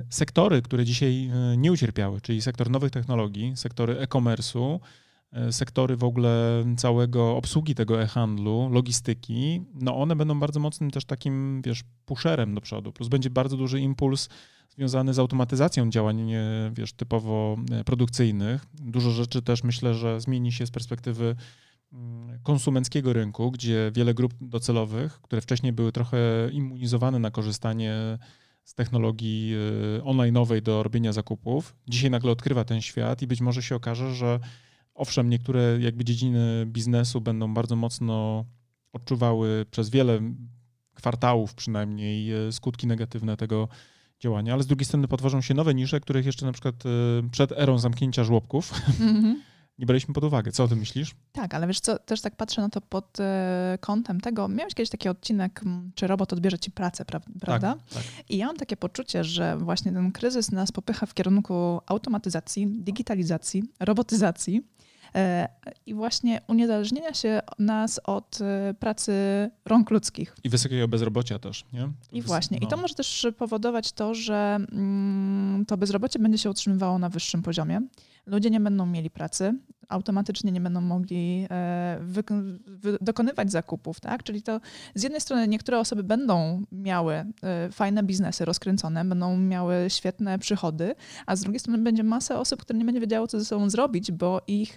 [0.09, 4.79] sektory, które dzisiaj nie ucierpiały, czyli sektor nowych technologii, sektory e-commerce'u,
[5.33, 11.05] E, sektory w ogóle całego obsługi tego e-handlu, logistyki, no one będą bardzo mocnym też
[11.05, 12.91] takim, wiesz, pusherem do przodu.
[12.91, 14.29] Plus będzie bardzo duży impuls
[14.69, 16.31] związany z automatyzacją działań,
[16.73, 18.65] wiesz, typowo e, produkcyjnych.
[18.73, 21.35] Dużo rzeczy też myślę, że zmieni się z perspektywy
[21.93, 26.17] mm, konsumenckiego rynku, gdzie wiele grup docelowych, które wcześniej były trochę
[26.51, 28.19] immunizowane na korzystanie
[28.63, 29.53] z technologii
[29.99, 34.15] e, online'owej do robienia zakupów, dzisiaj nagle odkrywa ten świat i być może się okaże,
[34.15, 34.39] że
[34.95, 38.45] Owszem, niektóre jakby dziedziny biznesu będą bardzo mocno
[38.93, 40.19] odczuwały przez wiele
[40.93, 43.67] kwartałów przynajmniej e, skutki negatywne tego
[44.19, 46.89] działania, ale z drugiej strony potworzą się nowe nisze, których jeszcze na przykład e,
[47.29, 49.35] przed erą zamknięcia żłobków mm-hmm.
[49.77, 50.51] Nie braliśmy pod uwagę.
[50.51, 51.15] Co o tym myślisz?
[51.31, 54.89] Tak, ale wiesz co, też tak patrzę na to pod e, kątem tego, miałeś kiedyś
[54.89, 55.61] taki odcinek,
[55.95, 57.75] czy robot odbierze ci pracę, pra- prawda?
[57.75, 58.03] Tak, tak.
[58.29, 63.63] I ja mam takie poczucie, że właśnie ten kryzys nas popycha w kierunku automatyzacji, digitalizacji,
[63.79, 64.63] robotyzacji,
[65.15, 65.49] E,
[65.85, 69.13] i właśnie uniezależnienia się nas od e, pracy
[69.65, 70.35] rąk ludzkich.
[70.43, 71.89] I wysokiego bezrobocia też, nie?
[72.11, 72.57] I właśnie.
[72.61, 72.67] No.
[72.67, 77.41] I to może też powodować to, że mm, to bezrobocie będzie się utrzymywało na wyższym
[77.41, 77.81] poziomie.
[78.25, 79.59] Ludzie nie będą mieli pracy,
[79.89, 81.99] automatycznie nie będą mogli e,
[83.01, 84.23] dokonywać zakupów, tak?
[84.23, 84.59] Czyli to
[84.95, 87.33] z jednej strony niektóre osoby będą miały e,
[87.71, 92.79] fajne biznesy rozkręcone, będą miały świetne przychody, a z drugiej strony będzie masa osób, które
[92.79, 94.75] nie będzie wiedziało, co ze sobą zrobić, bo ich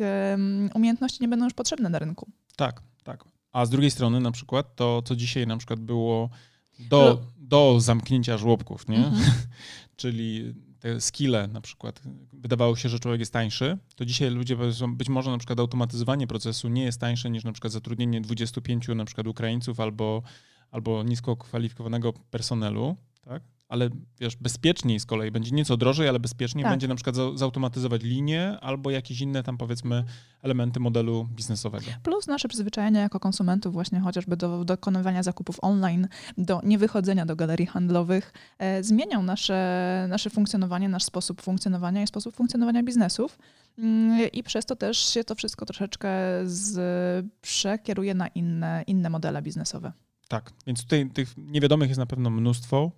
[0.75, 2.29] umiejętności nie będą już potrzebne na rynku.
[2.57, 3.25] Tak, tak.
[3.53, 6.31] A z drugiej strony na przykład to, co dzisiaj na przykład było
[6.79, 8.97] do, do zamknięcia żłobków, nie?
[8.97, 9.25] Mhm.
[9.97, 10.55] Czyli
[10.99, 15.31] skille na przykład, wydawało się, że człowiek jest tańszy, to dzisiaj ludzie powiedzą, być może
[15.31, 19.81] na przykład automatyzowanie procesu nie jest tańsze niż na przykład zatrudnienie 25 na przykład Ukraińców
[19.81, 20.23] albo,
[20.71, 23.43] albo nisko kwalifikowanego personelu, tak?
[23.69, 26.73] Ale wiesz, bezpieczniej z kolei, będzie nieco drożej, ale bezpieczniej tak.
[26.73, 30.05] będzie na przykład zautomatyzować linię albo jakieś inne tam powiedzmy
[30.43, 31.87] elementy modelu biznesowego.
[32.03, 37.67] Plus nasze przyzwyczajenia jako konsumentów właśnie chociażby do dokonywania zakupów online, do niewychodzenia do galerii
[37.67, 43.39] handlowych, e, zmienią nasze, nasze funkcjonowanie, nasz sposób funkcjonowania i sposób funkcjonowania biznesów.
[43.79, 46.09] Mm, I przez to też się to wszystko troszeczkę
[46.45, 49.93] z, przekieruje na inne, inne modele biznesowe.
[50.29, 52.91] Tak, więc tutaj tych niewiadomych jest na pewno mnóstwo.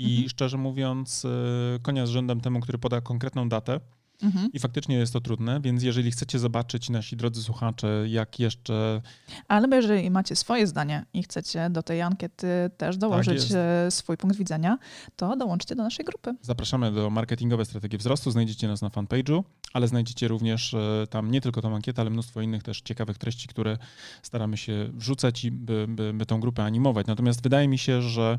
[0.00, 0.28] I mhm.
[0.28, 3.80] szczerze mówiąc, e, konia z rzędem temu, który poda konkretną datę.
[4.22, 4.52] Mhm.
[4.52, 9.02] I faktycznie jest to trudne, więc jeżeli chcecie zobaczyć, nasi drodzy słuchacze, jak jeszcze.
[9.48, 13.58] Ale jeżeli macie swoje zdanie i chcecie do tej ankiety też dołożyć tak
[13.92, 14.78] swój punkt widzenia,
[15.16, 16.34] to dołączcie do naszej grupy.
[16.42, 18.30] Zapraszamy do marketingowe strategie wzrostu.
[18.30, 22.40] Znajdziecie nas na fanpage'u, ale znajdziecie również e, tam nie tylko tą ankietę, ale mnóstwo
[22.40, 23.78] innych też ciekawych treści, które
[24.22, 27.06] staramy się wrzucać i by, by, by tą grupę animować.
[27.06, 28.38] Natomiast wydaje mi się, że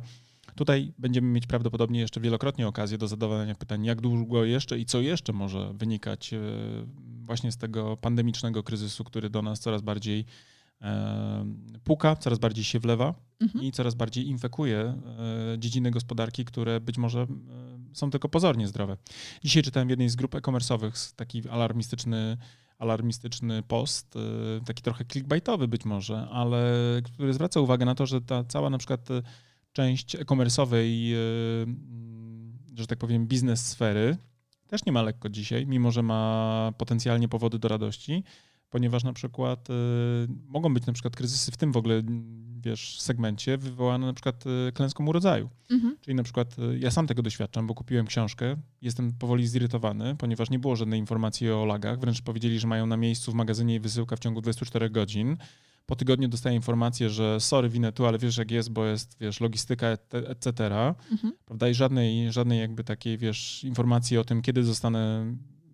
[0.55, 5.01] Tutaj będziemy mieć prawdopodobnie jeszcze wielokrotnie okazję do zadawania pytań, jak długo jeszcze i co
[5.01, 6.39] jeszcze może wynikać e,
[7.25, 10.25] właśnie z tego pandemicznego kryzysu, który do nas coraz bardziej
[10.81, 11.45] e,
[11.83, 13.65] puka, coraz bardziej się wlewa mhm.
[13.65, 17.27] i coraz bardziej infekuje e, dziedziny gospodarki, które być może
[17.93, 18.97] są tylko pozornie zdrowe.
[19.43, 22.37] Dzisiaj czytałem w jednej z grup e-commerce'owych taki alarmistyczny
[22.79, 24.17] alarmistyczny post,
[24.65, 28.77] taki trochę clickbaitowy być może, ale który zwraca uwagę na to, że ta cała na
[28.77, 29.09] przykład
[29.73, 31.17] część e-commerce'owej, e,
[32.77, 34.17] że tak powiem, biznes sfery
[34.67, 38.23] też nie ma lekko dzisiaj, mimo że ma potencjalnie powody do radości,
[38.69, 39.73] ponieważ na przykład e,
[40.47, 42.03] mogą być na przykład kryzysy w tym w ogóle
[42.61, 45.49] wiesz, segmencie wywołane na przykład y, klęską urodzaju.
[45.69, 45.97] Mhm.
[46.01, 50.59] Czyli na przykład ja sam tego doświadczam, bo kupiłem książkę, jestem powoli zirytowany, ponieważ nie
[50.59, 54.15] było żadnej informacji o lagach, wręcz powiedzieli, że mają na miejscu w magazynie i wysyłka
[54.15, 55.37] w ciągu 24 godzin.
[55.85, 59.39] Po tygodniu dostaję informację, że sorry, winę tu, ale wiesz jak jest, bo jest, wiesz,
[59.41, 60.51] logistyka, etc.,
[61.11, 61.33] Mhm.
[61.45, 61.69] prawda?
[61.69, 65.25] I żadnej, żadnej jakby takiej, wiesz, informacji o tym, kiedy zostanę,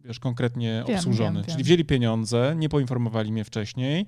[0.04, 1.34] wiesz, konkretnie Wiem, obsłużony.
[1.40, 1.64] wiem, Czyli wiem.
[1.66, 4.06] wzięli pieniądze, nie poinformowali mnie wcześniej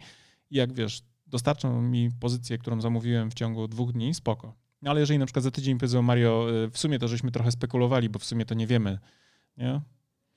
[0.50, 4.54] i jak, wiesz, dostarczą mi pozycję, którą zamówiłem w ciągu dwóch dni, spoko.
[4.82, 7.52] No ale jeżeli na przykład za tydzień powiedzą Mario, y, w sumie to żeśmy trochę
[7.52, 9.00] spekulowali, bo w sumie to nie wiemy,
[9.58, 9.82] nie?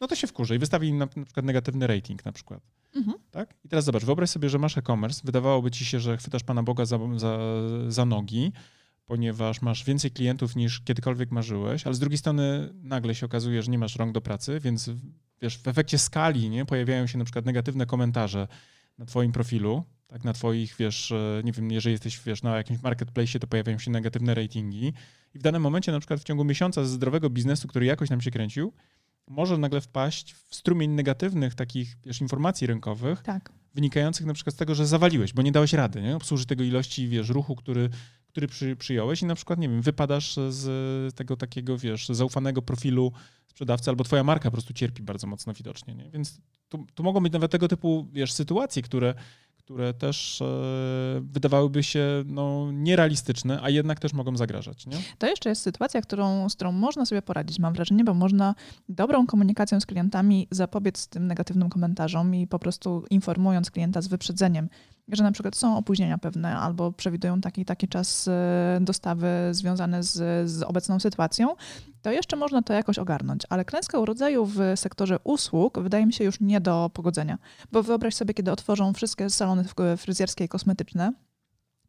[0.01, 2.61] No to się wkurzy i wystawi na, na przykład negatywny rating na przykład.
[2.94, 3.18] Mhm.
[3.31, 3.55] Tak?
[3.64, 6.85] I teraz zobacz, wyobraź sobie, że masz e-commerce, wydawałoby ci się, że chwytasz Pana Boga
[6.85, 7.38] za, za,
[7.88, 8.52] za nogi,
[9.07, 13.70] ponieważ masz więcej klientów niż kiedykolwiek marzyłeś, ale z drugiej strony nagle się okazuje, że
[13.70, 14.90] nie masz rąk do pracy, więc
[15.42, 18.48] wiesz, w efekcie skali nie, pojawiają się na przykład negatywne komentarze
[18.98, 22.83] na twoim profilu, tak, na twoich, wiesz, e, nie wiem, jeżeli jesteś, wiesz, na jakimś
[22.83, 24.92] marketplace, to pojawiają się negatywne ratingi
[25.35, 28.20] i w danym momencie, na przykład w ciągu miesiąca ze zdrowego biznesu, który jakoś nam
[28.20, 28.72] się kręcił,
[29.33, 33.53] może nagle wpaść w strumień negatywnych takich, wiesz, informacji rynkowych, Tak.
[33.75, 36.16] wynikających na przykład z tego, że zawaliłeś, bo nie dałeś rady, nie?
[36.16, 37.90] Obsłużyć tego ilości, wiesz, ruchu, który,
[38.29, 43.12] który przy, przyjąłeś i na przykład, nie wiem, wypadasz z tego takiego, wiesz, zaufanego profilu
[43.47, 46.11] sprzedawcy albo twoja marka po prostu cierpi bardzo mocno widocznie, nie?
[46.11, 49.14] Więc tu, tu mogą być nawet tego typu, wiesz, sytuacje, które,
[49.64, 50.44] które też e,
[51.20, 54.96] wydawałyby się no, nierealistyczne, a jednak też mogą zagrażać, nie?
[55.18, 58.55] To jeszcze jest sytuacja, którą, z którą można sobie poradzić, mam wrażenie, bo można
[58.88, 64.68] dobrą komunikacją z klientami zapobiec tym negatywnym komentarzom i po prostu informując klienta z wyprzedzeniem,
[65.09, 70.51] że na przykład są opóźnienia pewne albo przewidują taki taki czas e, dostawy związany z,
[70.51, 71.57] z obecną sytuacją,
[72.03, 73.43] to jeszcze można to jakoś ogarnąć.
[73.49, 77.38] Ale klęska urodzaju w sektorze usług wydaje mi się już nie do pogodzenia.
[77.73, 79.65] Bo wyobraź sobie, kiedy otworzą wszystkie salony
[79.97, 81.12] fryzjerskie i kosmetyczne,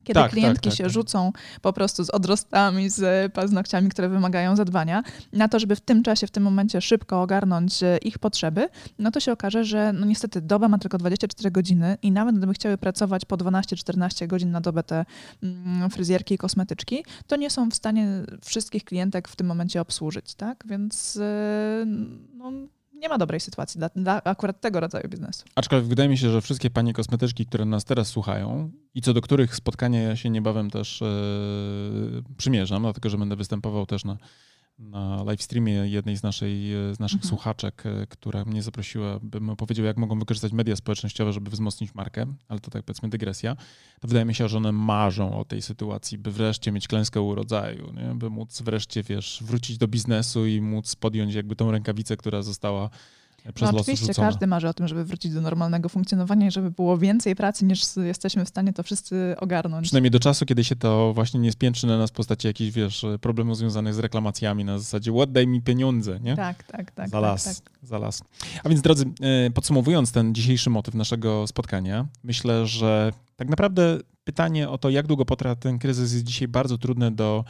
[0.04, 0.94] kiedy Tak, tak, klientki tak, się tak.
[0.94, 6.04] rzucą po prostu z odrostami, z paznokciami, które wymagają zadbania, na to, żeby w tym
[6.04, 10.06] czasie, w tym momencie szybko ogarnąć e, ich potrzeby, no to się okaże, że no
[10.06, 14.62] niestety doba ma tylko 24 godziny i nawet gdyby chciały pracować po 12-14 godzin na
[14.62, 15.06] dobę te
[15.44, 18.08] mm, fryzjerki i kosmetyczki, to nie są w stanie
[18.46, 20.64] wszystkich klientek w tym momencie obsłużyć, tak?
[20.68, 21.86] Więc e,
[22.36, 22.52] no,
[23.04, 25.46] nie ma dobrej sytuacji dla, dla akurat tego rodzaju biznesu.
[25.56, 29.22] Aczkolwiek wydaje mi się, że wszystkie panie kosmetyczki, które nas teraz słuchają i co do
[29.22, 31.06] których spotkania ja się niebawem też e,
[32.38, 34.18] przymierzam, dlatego że będę występował też na,
[34.80, 37.30] na live streamie jednej z, naszej, e, z naszych Mhm.
[37.30, 42.26] słuchaczek, e, która mnie zaprosiła, bym opowiedział, jak mogą wykorzystać media społecznościowe, żeby wzmocnić markę,
[42.48, 43.56] ale to tak powiedzmy dygresja,
[44.02, 47.94] to wydaje mi się, że one marzą o tej sytuacji, by wreszcie mieć klęskę urodzaju,
[47.94, 48.16] nie?
[48.16, 52.90] by móc wreszcie, wiesz, wrócić do biznesu i móc podjąć jakby tą rękawicę, która została
[53.54, 54.28] przez No oczywiście rzucona.
[54.28, 57.82] każdy marzy o tym, żeby wrócić do normalnego funkcjonowania i żeby było więcej pracy niż
[57.96, 59.88] jesteśmy w stanie to wszyscy ogarnąć.
[59.88, 63.06] Przynajmniej do czasu, kiedy się to właśnie nie spiętrzy na nas w postaci jakichś, wiesz,
[63.22, 66.36] problemów związanych z reklamacjami na zasadzie oddaj mi pieniądze, nie?
[66.36, 67.10] Tak, tak, tak.
[67.10, 67.72] za tak, las, tak.
[67.84, 68.22] za las.
[68.64, 74.70] A więc drodzy, e, podsumowując ten dzisiejszy motyw naszego spotkania, myślę, że tak naprawdę pytanie
[74.70, 77.46] o to, jak długo potrwa ten kryzys jest dzisiaj bardzo trudne do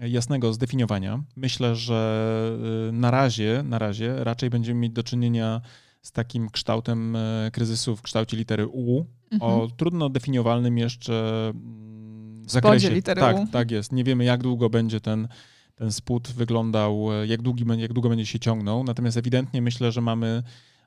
[0.00, 1.22] jasnego zdefiniowania.
[1.36, 5.60] Myślę, że e, na razie, na razie raczej będziemy mieć do czynienia
[6.02, 9.52] z takim kształtem e, kryzysu w kształcie litery U, Mhm.
[9.52, 12.90] o trudno definiowalnym jeszcze mm, zakresie.
[12.90, 13.46] litery tak, U.
[13.46, 13.92] tak jest.
[13.92, 15.28] Nie wiemy, jak długo będzie ten,
[15.74, 18.84] ten spód wyglądał, e, jak, długi, będzie- jak długo będzie się ciągnął.
[18.84, 20.42] Natomiast ewidentnie myślę, że mamy,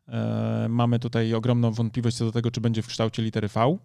[0.07, 3.77] e, mamy tutaj ogromną wątpliwość co do tego, czy będzie w kształcie litery V.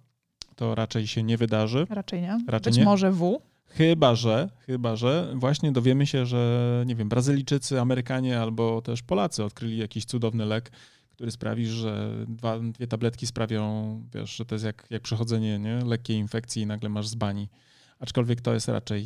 [0.57, 1.87] To raczej się nie wydarzy.
[1.91, 2.39] Raczej nie.
[2.49, 2.85] Raczej Być nie.
[2.85, 3.39] może W.
[3.75, 9.45] Chyba, że, chyba, że właśnie dowiemy się, że nie wiem, Brazylijczycy, Amerykanie albo też Polacy
[9.45, 10.71] odkryli jakiś cudowny lek,
[11.11, 15.85] który sprawi, że dwa, dwie tabletki sprawią, wiesz, że to jest jak, jak przechodzenie nie?
[15.85, 17.49] lekkiej infekcji i nagle masz z bani.
[18.03, 19.03] Aczkolwiek to jest raczej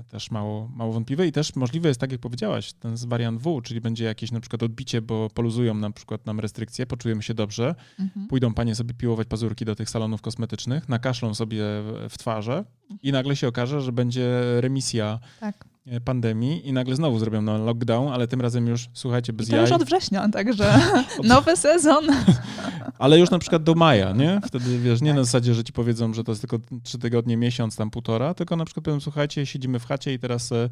[0.00, 3.40] y, też mało, mało wątpliwe i też możliwe jest, tak jak powiedziałaś, ten z wariant
[3.40, 7.34] W, czyli będzie jakieś na przykład odbicie, bo poluzują na przykład nam restrykcje, poczujemy się
[7.34, 8.26] dobrze, Mhm.
[8.28, 12.64] pójdą panie sobie piłować pazurki do tych salonów kosmetycznych, nakaszlą sobie w- w twarze
[13.02, 14.30] i nagle się okaże, że będzie
[14.60, 15.64] remisja Tak.
[15.90, 19.48] E, pandemii i nagle znowu zrobią na lockdown, ale tym razem już, słuchajcie, I bez
[19.48, 20.80] to jaj, już od września, także
[21.24, 22.04] nowy sezon.
[22.98, 24.40] ale już na przykład do maja, nie?
[24.46, 25.16] Wtedy, wiesz, nie Tak.
[25.16, 28.56] na zasadzie, że ci powiedzą, że to jest tylko trzy tygodnie, miesiąc, tam półtora, tylko
[28.56, 30.68] na przykład powiedzą, słuchajcie, siedzimy w chacie i teraz e,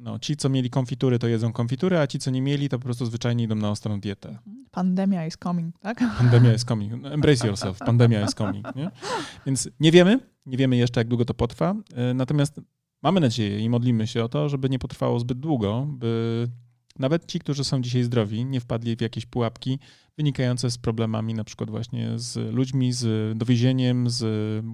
[0.00, 2.84] no, ci, co mieli konfitury, to jedzą konfitury, a ci, co nie mieli, to po
[2.84, 4.38] prostu zwyczajnie idą na ostrą dietę.
[4.70, 5.98] Pandemia is coming, tak?
[6.18, 7.02] Pandemia is coming.
[7.02, 7.78] No, Embrace yourself.
[7.78, 8.76] Pandemia is coming.
[8.76, 8.90] Nie?
[9.46, 11.74] Więc nie wiemy, nie wiemy jeszcze, jak długo to potrwa.
[11.94, 12.60] E, Natomiast
[13.02, 16.46] mamy nadzieję i modlimy się o to, żeby nie potrwało zbyt długo, by
[16.98, 19.78] nawet ci, którzy są dzisiaj zdrowi, nie wpadli w jakieś pułapki
[20.18, 24.24] wynikające z problemami na przykład właśnie z ludźmi, z dowiezieniem, z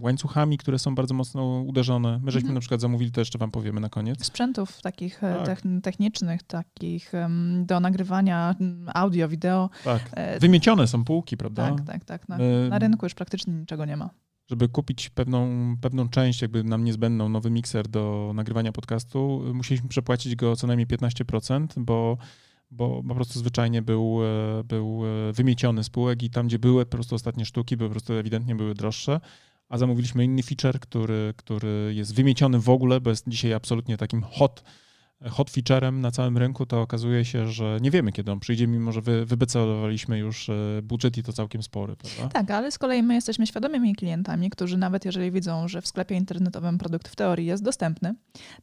[0.03, 2.21] łańcuchami, które są bardzo mocno uderzone.
[2.23, 2.55] My żeśmy Mhm.
[2.55, 4.25] na przykład zamówili, to jeszcze wam powiemy na koniec.
[4.25, 5.47] Sprzętów takich e, Tak.
[5.63, 7.13] techn- technicznych, takich
[7.65, 8.55] do nagrywania
[8.95, 9.71] audio, wideo.
[9.85, 10.11] Tak.
[10.13, 11.69] E, Wymiecione są półki, prawda?
[11.71, 12.29] tak, tak, tak.
[12.29, 14.11] Na, E, na rynku już praktycznie niczego nie ma.
[14.49, 20.37] Żeby kupić pewną, pewną część, jakby nam niezbędną, nowy mikser do nagrywania podcastu, musieliśmy przepłacić
[20.37, 22.19] go co najmniej 15%, bo,
[22.71, 26.87] bo po prostu zwyczajnie był, e, był e, wymieciony z półek i tam, gdzie były
[26.87, 29.21] po prostu ostatnie sztuki, były po prostu ewidentnie były droższe,
[29.69, 34.23] a zamówiliśmy inny feature, który, który jest wymieciony w ogóle, bo jest dzisiaj absolutnie takim
[34.23, 34.63] hot,
[35.27, 38.93] hot featurem na całym rynku, to okazuje się, że nie wiemy, kiedy on przyjdzie, mimo
[38.93, 42.29] że wy, wybecalowaliśmy już e, budżet i to całkiem spory, prawda?
[42.29, 46.15] Tak, ale z kolei my jesteśmy świadomymi klientami, którzy nawet jeżeli widzą, że w sklepie
[46.17, 48.15] internetowym produkt w teorii jest dostępny,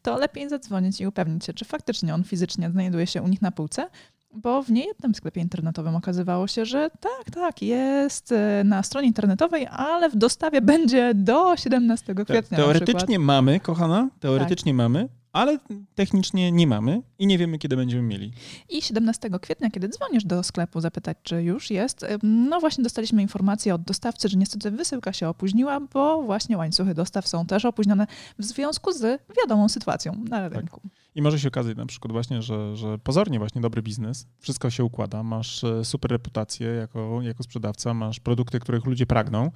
[0.01, 3.51] to lepiej zadzwonić i upewnić się, czy faktycznie on fizycznie znajduje się u nich na
[3.51, 3.89] półce,
[4.33, 9.67] bo w niejednym sklepie internetowym okazywało się, że tak, tak, jest e, na stronie internetowej,
[9.71, 12.57] ale w dostawie będzie do 17 Tak, kwietnia.
[12.57, 15.59] teoretycznie mamy, kochana, teoretycznie mamy, ale
[15.95, 18.31] technicznie nie mamy i nie wiemy, kiedy będziemy mieli.
[18.69, 23.75] I 17 kwietnia, kiedy dzwonisz do sklepu zapytać, czy już jest, no właśnie dostaliśmy informację
[23.75, 28.07] od dostawcy, że niestety wysyłka się opóźniła, bo właśnie łańcuchy dostaw są też opóźnione
[28.39, 30.81] w związku z wiadomą sytuacją na rynku.
[31.15, 34.83] I może się okazać na przykład właśnie, że, że pozornie właśnie dobry biznes, wszystko się
[34.83, 39.51] układa, masz e, super reputację jako, jako sprzedawca, masz produkty, których ludzie pragną,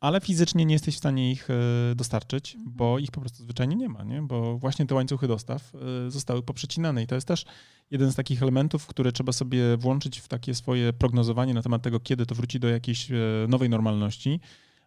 [0.00, 3.88] ale fizycznie nie jesteś w stanie ich e, dostarczyć, bo ich po prostu zwyczajnie nie
[3.88, 4.22] ma, nie?
[4.22, 7.02] bo właśnie te łańcuchy dostaw e, zostały poprzecinane.
[7.02, 7.44] I to jest też
[7.90, 12.00] jeden z takich elementów, które trzeba sobie włączyć w takie swoje prognozowanie na temat tego,
[12.00, 13.14] kiedy to wróci do jakiejś e,
[13.48, 14.40] nowej normalności,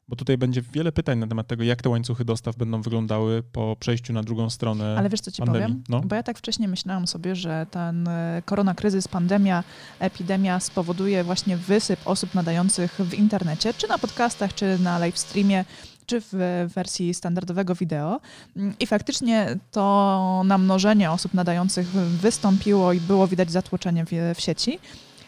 [0.07, 3.75] bo tutaj będzie wiele pytań na temat tego, jak te łańcuchy dostaw będą wyglądały po
[3.79, 5.67] przejściu na drugą stronę Ale wiesz, co ci pandemii.
[5.67, 5.83] powiem?
[5.89, 6.01] No.
[6.01, 9.63] Bo ja tak wcześniej myślałam sobie, że ten e, koronakryzys, pandemia,
[9.99, 15.65] epidemia spowoduje właśnie wysyp osób nadających w internecie, czy na podcastach, czy na live streamie,
[16.05, 18.19] czy w wersji standardowego wideo.
[18.55, 24.79] Mm, I faktycznie to namnożenie osób nadających wystąpiło i było widać zatłoczenie w, w sieci.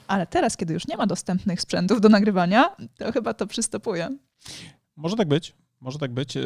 [0.07, 4.09] Ale teraz, kiedy już nie ma dostępnych sprzętów do nagrywania, to chyba to przystopuje.
[4.95, 5.53] Może tak być.
[5.81, 6.35] Może tak być.
[6.35, 6.43] Yy,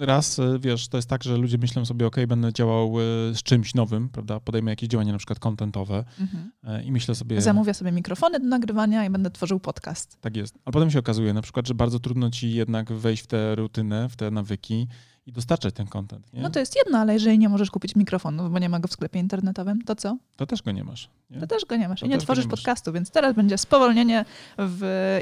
[0.00, 3.42] Raz, yy, wiesz, to jest tak, że ludzie myślą sobie, ok, będę działał yy, z
[3.42, 4.40] czymś nowym, prawda?
[4.40, 6.84] Podejmę jakieś działania na przykład kontentowe Mhm.
[6.84, 10.18] i myślę sobie, Zamówię sobie mikrofony do nagrywania i będę tworzył podcast.
[10.20, 10.54] tak jest.
[10.64, 14.08] Ale potem się okazuje na przykład, że bardzo trudno ci jednak wejść w tę rutynę,
[14.08, 14.88] w te nawyki
[15.26, 16.32] i dostarczać ten kontent.
[16.32, 16.42] Nie?
[16.42, 18.92] No to jest jedno, ale jeżeli nie możesz kupić mikrofonu, bo nie ma go w
[18.92, 20.16] sklepie internetowym, to co?
[20.36, 21.08] To też go nie masz.
[21.30, 21.40] Nie?
[21.40, 24.24] To też go nie masz To i nie tworzysz nie podcastu, więc teraz będzie spowolnienie
[24.58, 25.20] w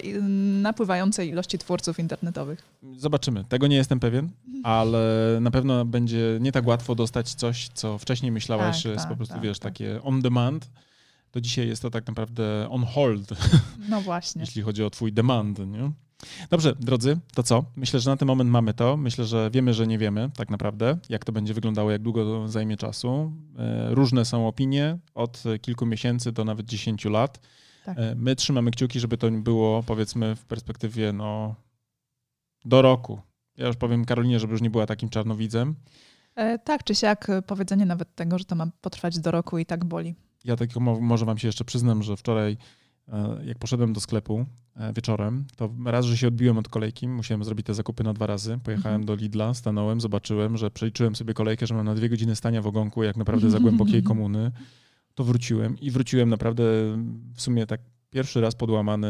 [0.62, 2.62] napływającej ilości twórców internetowych.
[2.96, 3.44] Zobaczymy.
[3.44, 4.28] Tego nie jestem pewien,
[4.62, 9.02] ale na pewno będzie nie tak łatwo dostać coś, co wcześniej myślałaś, Tak, że jest
[9.02, 9.72] tak, po prostu, tak, wiesz, tak.
[9.72, 10.70] takie on demand.
[11.30, 13.28] To dzisiaj jest to tak naprawdę on hold.
[13.88, 14.40] No właśnie.
[14.46, 15.58] jeśli chodzi o twój demand.
[15.58, 15.90] Nie?
[16.50, 17.64] Dobrze, drodzy, to co?
[17.76, 18.96] Myślę, że na ten moment mamy to.
[18.96, 22.48] Myślę, że wiemy, że nie wiemy tak naprawdę, jak to będzie wyglądało, jak długo to
[22.48, 23.32] zajmie czasu.
[23.58, 27.40] E, Różne są opinie, od kilku miesięcy do nawet 10 lat.
[27.84, 27.98] Tak.
[27.98, 31.54] E, My trzymamy kciuki, żeby to było, powiedzmy, w perspektywie no,
[32.64, 33.20] do roku.
[33.56, 35.74] Ja już powiem Karolinie, żeby już nie była takim czarnowidzem.
[36.34, 39.84] E, tak czy siak powiedzenie nawet tego, że to ma potrwać do roku i tak
[39.84, 40.14] boli.
[40.44, 42.56] Ja mo- może wam się jeszcze przyznam, że wczoraj,
[43.44, 47.66] jak poszedłem do sklepu e, wieczorem, to raz, że się odbiłem od kolejki, musiałem zrobić
[47.66, 48.58] te zakupy na dwa razy.
[48.64, 49.06] Pojechałem Mhm.
[49.06, 52.66] do Lidla, stanąłem, zobaczyłem, że przeliczyłem sobie kolejkę, że mam na dwie godziny stania w
[52.66, 54.50] ogonku, jak naprawdę za głębokiej komuny.
[55.14, 56.62] To wróciłem i wróciłem naprawdę
[57.34, 59.08] w sumie tak pierwszy raz podłamany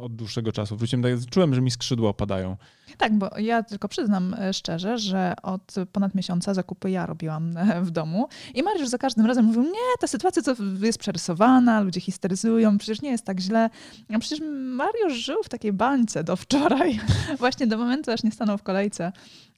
[0.00, 0.76] od dłuższego czasu.
[0.76, 2.56] Wróciłem, tak, czułem, że mi skrzydła opadają.
[2.98, 7.82] Tak, bo ja tylko przyznam e, szczerze, że od ponad miesiąca zakupy ja robiłam e,
[7.82, 12.00] w domu i Mariusz za każdym razem mówił, nie, ta sytuacja to jest przerysowana, ludzie
[12.00, 13.70] histeryzują, przecież nie jest tak źle.
[14.14, 17.00] A przecież Mariusz żył w takiej bańce do wczoraj,
[17.38, 19.12] właśnie do momentu, aż nie stanął w kolejce,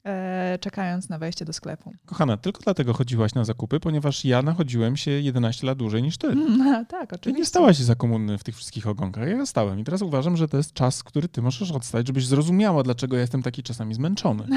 [0.05, 1.93] e, czekając na wejście do sklepu.
[2.05, 6.27] Kochana, tylko dlatego chodziłaś na zakupy, ponieważ ja nachodziłem się 11 lat dłużej niż ty.
[6.27, 7.39] Mm, tak, Ty oczywiście.
[7.41, 9.29] nie stałaś za komuny w tych wszystkich ogonkach.
[9.29, 12.83] Ja stałem i teraz uważam, że to jest czas, który ty możesz odstać, żebyś zrozumiała,
[12.83, 14.47] dlaczego ja jestem taki czasami zmęczony.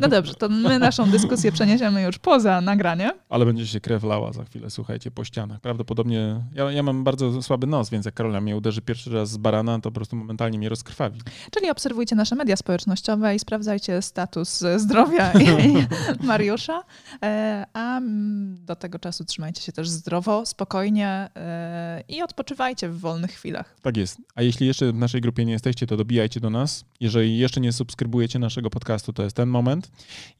[0.00, 3.10] No dobrze, to my naszą dyskusję przeniesiemy już poza nagranie.
[3.28, 5.60] Ale będzie się krew lała za chwilę, słuchajcie, po ścianach.
[5.60, 9.36] Prawdopodobnie, ja, ja mam bardzo słaby nos, więc jak Karola mnie uderzy pierwszy raz z
[9.36, 11.20] barana, to po prostu momentalnie mnie rozkrwawi.
[11.50, 15.86] Czyli obserwujcie nasze media społecznościowe i sprawdzajcie status zdrowia i
[16.26, 16.82] Mariusza.
[17.22, 23.00] E, A mm, do tego czasu trzymajcie się też zdrowo, spokojnie e, i odpoczywajcie w
[23.00, 23.76] wolnych chwilach.
[23.82, 24.18] Tak jest.
[24.34, 26.84] A jeśli jeszcze w naszej grupie nie jesteście, to dobijajcie wbijajcie do nas.
[27.00, 29.90] Jeżeli jeszcze nie subskrybujecie naszego podcastu, to jest ten moment.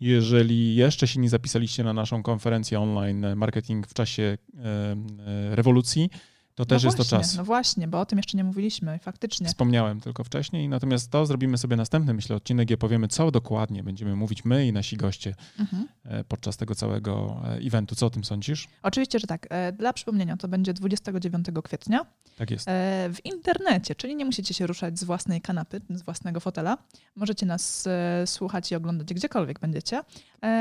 [0.01, 6.11] Jeżeli jeszcze się nie zapisaliście na naszą konferencję online Marketing w czasie e, e, rewolucji,
[6.55, 7.37] to też no jest właśnie, to czas.
[7.37, 9.47] No właśnie, bo o tym jeszcze nie mówiliśmy, faktycznie.
[9.49, 14.17] Wspomniałem tylko wcześniej, natomiast to zrobimy sobie następny, myślę, odcinek, gdzie powiemy, co dokładnie będziemy
[14.17, 15.89] mówić my i nasi goście Mhm.
[16.05, 17.95] e, podczas tego całego e, eventu.
[17.95, 18.69] Co o tym sądzisz?
[18.83, 19.47] Oczywiście, że tak.
[19.51, 22.07] E, Dla przypomnienia, to będzie 29 kwietnia
[22.39, 22.67] Tak jest.
[23.15, 26.79] w internecie, czyli nie musicie się ruszać z własnej kanapy, z własnego fotela.
[27.17, 27.89] Możecie nas
[28.27, 30.03] słuchać i oglądać gdziekolwiek będziecie,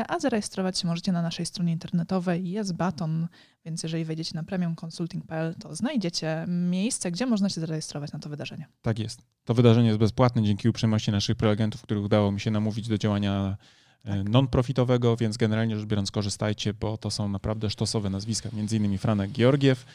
[0.07, 2.49] a zarejestrować się możecie na naszej stronie internetowej.
[2.49, 3.27] Jest baton,
[3.65, 8.67] więc jeżeli wejdziecie na premiumconsulting.pl, to znajdziecie miejsce, gdzie można się zarejestrować na to wydarzenie.
[8.81, 9.21] Tak jest.
[9.45, 13.57] To wydarzenie jest bezpłatne dzięki uprzejmości naszych prelegentów, których udało mi się namówić do działania
[14.05, 14.29] e, Tak.
[14.29, 19.31] non-profitowego, więc generalnie rzecz biorąc korzystajcie, bo to są naprawdę sztosowe nazwiska, między innymi Franek
[19.31, 19.85] Georgiew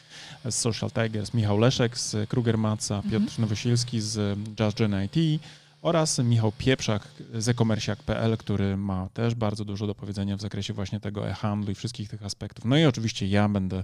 [0.49, 3.25] z Social Tigers, Michał Leszek z Kruger Matza, Mhm.
[3.25, 5.41] Piotr Nowosilski z Just Gen IT
[5.81, 10.99] oraz Michał Pieprzak z e-commerciak.pl, który ma też bardzo dużo do powiedzenia w zakresie właśnie
[10.99, 12.65] tego e-handlu i wszystkich tych aspektów.
[12.65, 13.83] No i oczywiście ja będę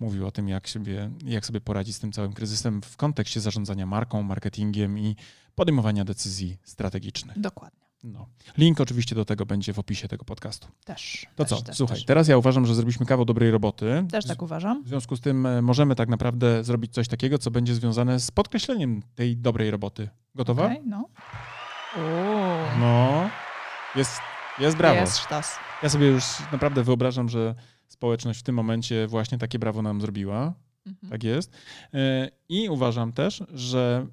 [0.00, 3.86] mówił o tym, jak sobie, jak sobie poradzić z tym całym kryzysem w kontekście zarządzania
[3.86, 5.16] marką, marketingiem i
[5.54, 7.38] podejmowania decyzji strategicznych.
[7.38, 7.89] Dokładnie.
[8.04, 8.26] No.
[8.58, 10.68] Link oczywiście do tego będzie w opisie tego podcastu.
[10.84, 11.26] Też.
[11.36, 11.64] To też, co?
[11.64, 12.04] Też, Słuchaj, też.
[12.04, 14.06] teraz ja uważam, że zrobiliśmy kawał dobrej roboty.
[14.10, 14.82] Też tak uważam.
[14.84, 18.30] W związku z tym e, możemy tak naprawdę zrobić coś takiego, co będzie związane z
[18.30, 20.08] podkreśleniem tej dobrej roboty.
[20.34, 20.64] Gotowa?
[20.64, 21.08] Okej, no.
[21.96, 23.30] Uuu, No.
[23.96, 24.20] Jest,
[24.58, 25.00] jest brawo.
[25.00, 25.50] Jest sztos.
[25.82, 27.54] Ja sobie już naprawdę wyobrażam, że
[27.88, 30.54] społeczność w tym momencie właśnie takie brawo nam zrobiła.
[30.86, 31.10] Mhm.
[31.10, 31.52] Tak jest.
[31.94, 34.06] E, I uważam też, że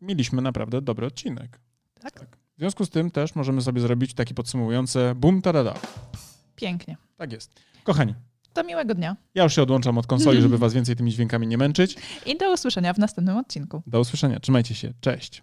[0.00, 1.60] mieliśmy naprawdę dobry odcinek.
[2.00, 2.33] Tak?
[2.56, 5.74] W związku z tym też możemy sobie zrobić taki podsumowujące bum tadada.
[6.56, 6.96] Pięknie.
[7.16, 7.60] Tak jest.
[7.84, 8.14] Kochani,
[8.54, 11.58] Do miłego dnia ja już się odłączam od konsoli, żeby was więcej tymi dźwiękami nie
[11.58, 11.96] męczyć.
[12.26, 13.82] i do usłyszenia w następnym odcinku.
[13.86, 14.40] Do usłyszenia.
[14.40, 14.92] Trzymajcie się.
[15.00, 15.42] Cześć.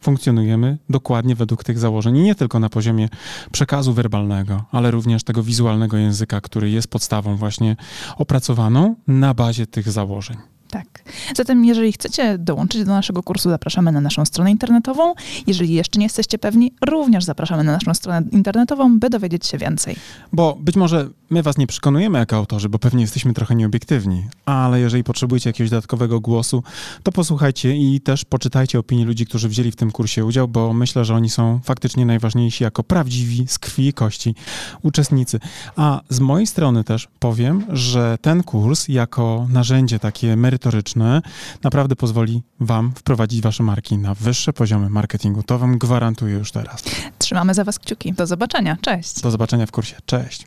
[0.00, 2.16] funkcjonujemy dokładnie według tych założeń.
[2.16, 3.08] I nie tylko na poziomie
[3.52, 7.76] przekazu werbalnego, ale również tego wizualnego języka, który jest podstawą właśnie
[8.16, 10.36] opracowaną na bazie tych założeń.
[10.70, 11.04] Tak.
[11.36, 15.14] Zatem, jeżeli chcecie dołączyć do naszego kursu, zapraszamy na naszą stronę internetową.
[15.46, 19.96] Jeżeli jeszcze nie jesteście pewni, również zapraszamy na naszą stronę internetową, by dowiedzieć się więcej.
[20.32, 24.80] Bo być może my was nie przekonujemy jako autorzy, bo pewnie jesteśmy trochę nieobiektywni, ale
[24.80, 26.62] jeżeli potrzebujecie jakiegoś dodatkowego głosu,
[27.02, 31.04] to posłuchajcie i też poczytajcie opinie ludzi, którzy wzięli w tym kursie udział, bo myślę,
[31.04, 34.34] że oni są faktycznie najważniejsi jako prawdziwi z krwi i kości
[34.82, 35.40] uczestnicy.
[35.76, 41.22] A z mojej strony też powiem, że ten kurs jako narzędzie takie merytoryczne
[41.62, 45.42] naprawdę pozwoli Wam wprowadzić Wasze marki na wyższe poziomy marketingu.
[45.42, 46.84] To Wam gwarantuję już teraz.
[47.18, 48.12] Trzymamy za Was kciuki.
[48.12, 48.76] Do zobaczenia.
[48.80, 49.20] Cześć.
[49.20, 49.96] Do zobaczenia w kursie.
[50.06, 50.46] Cześć.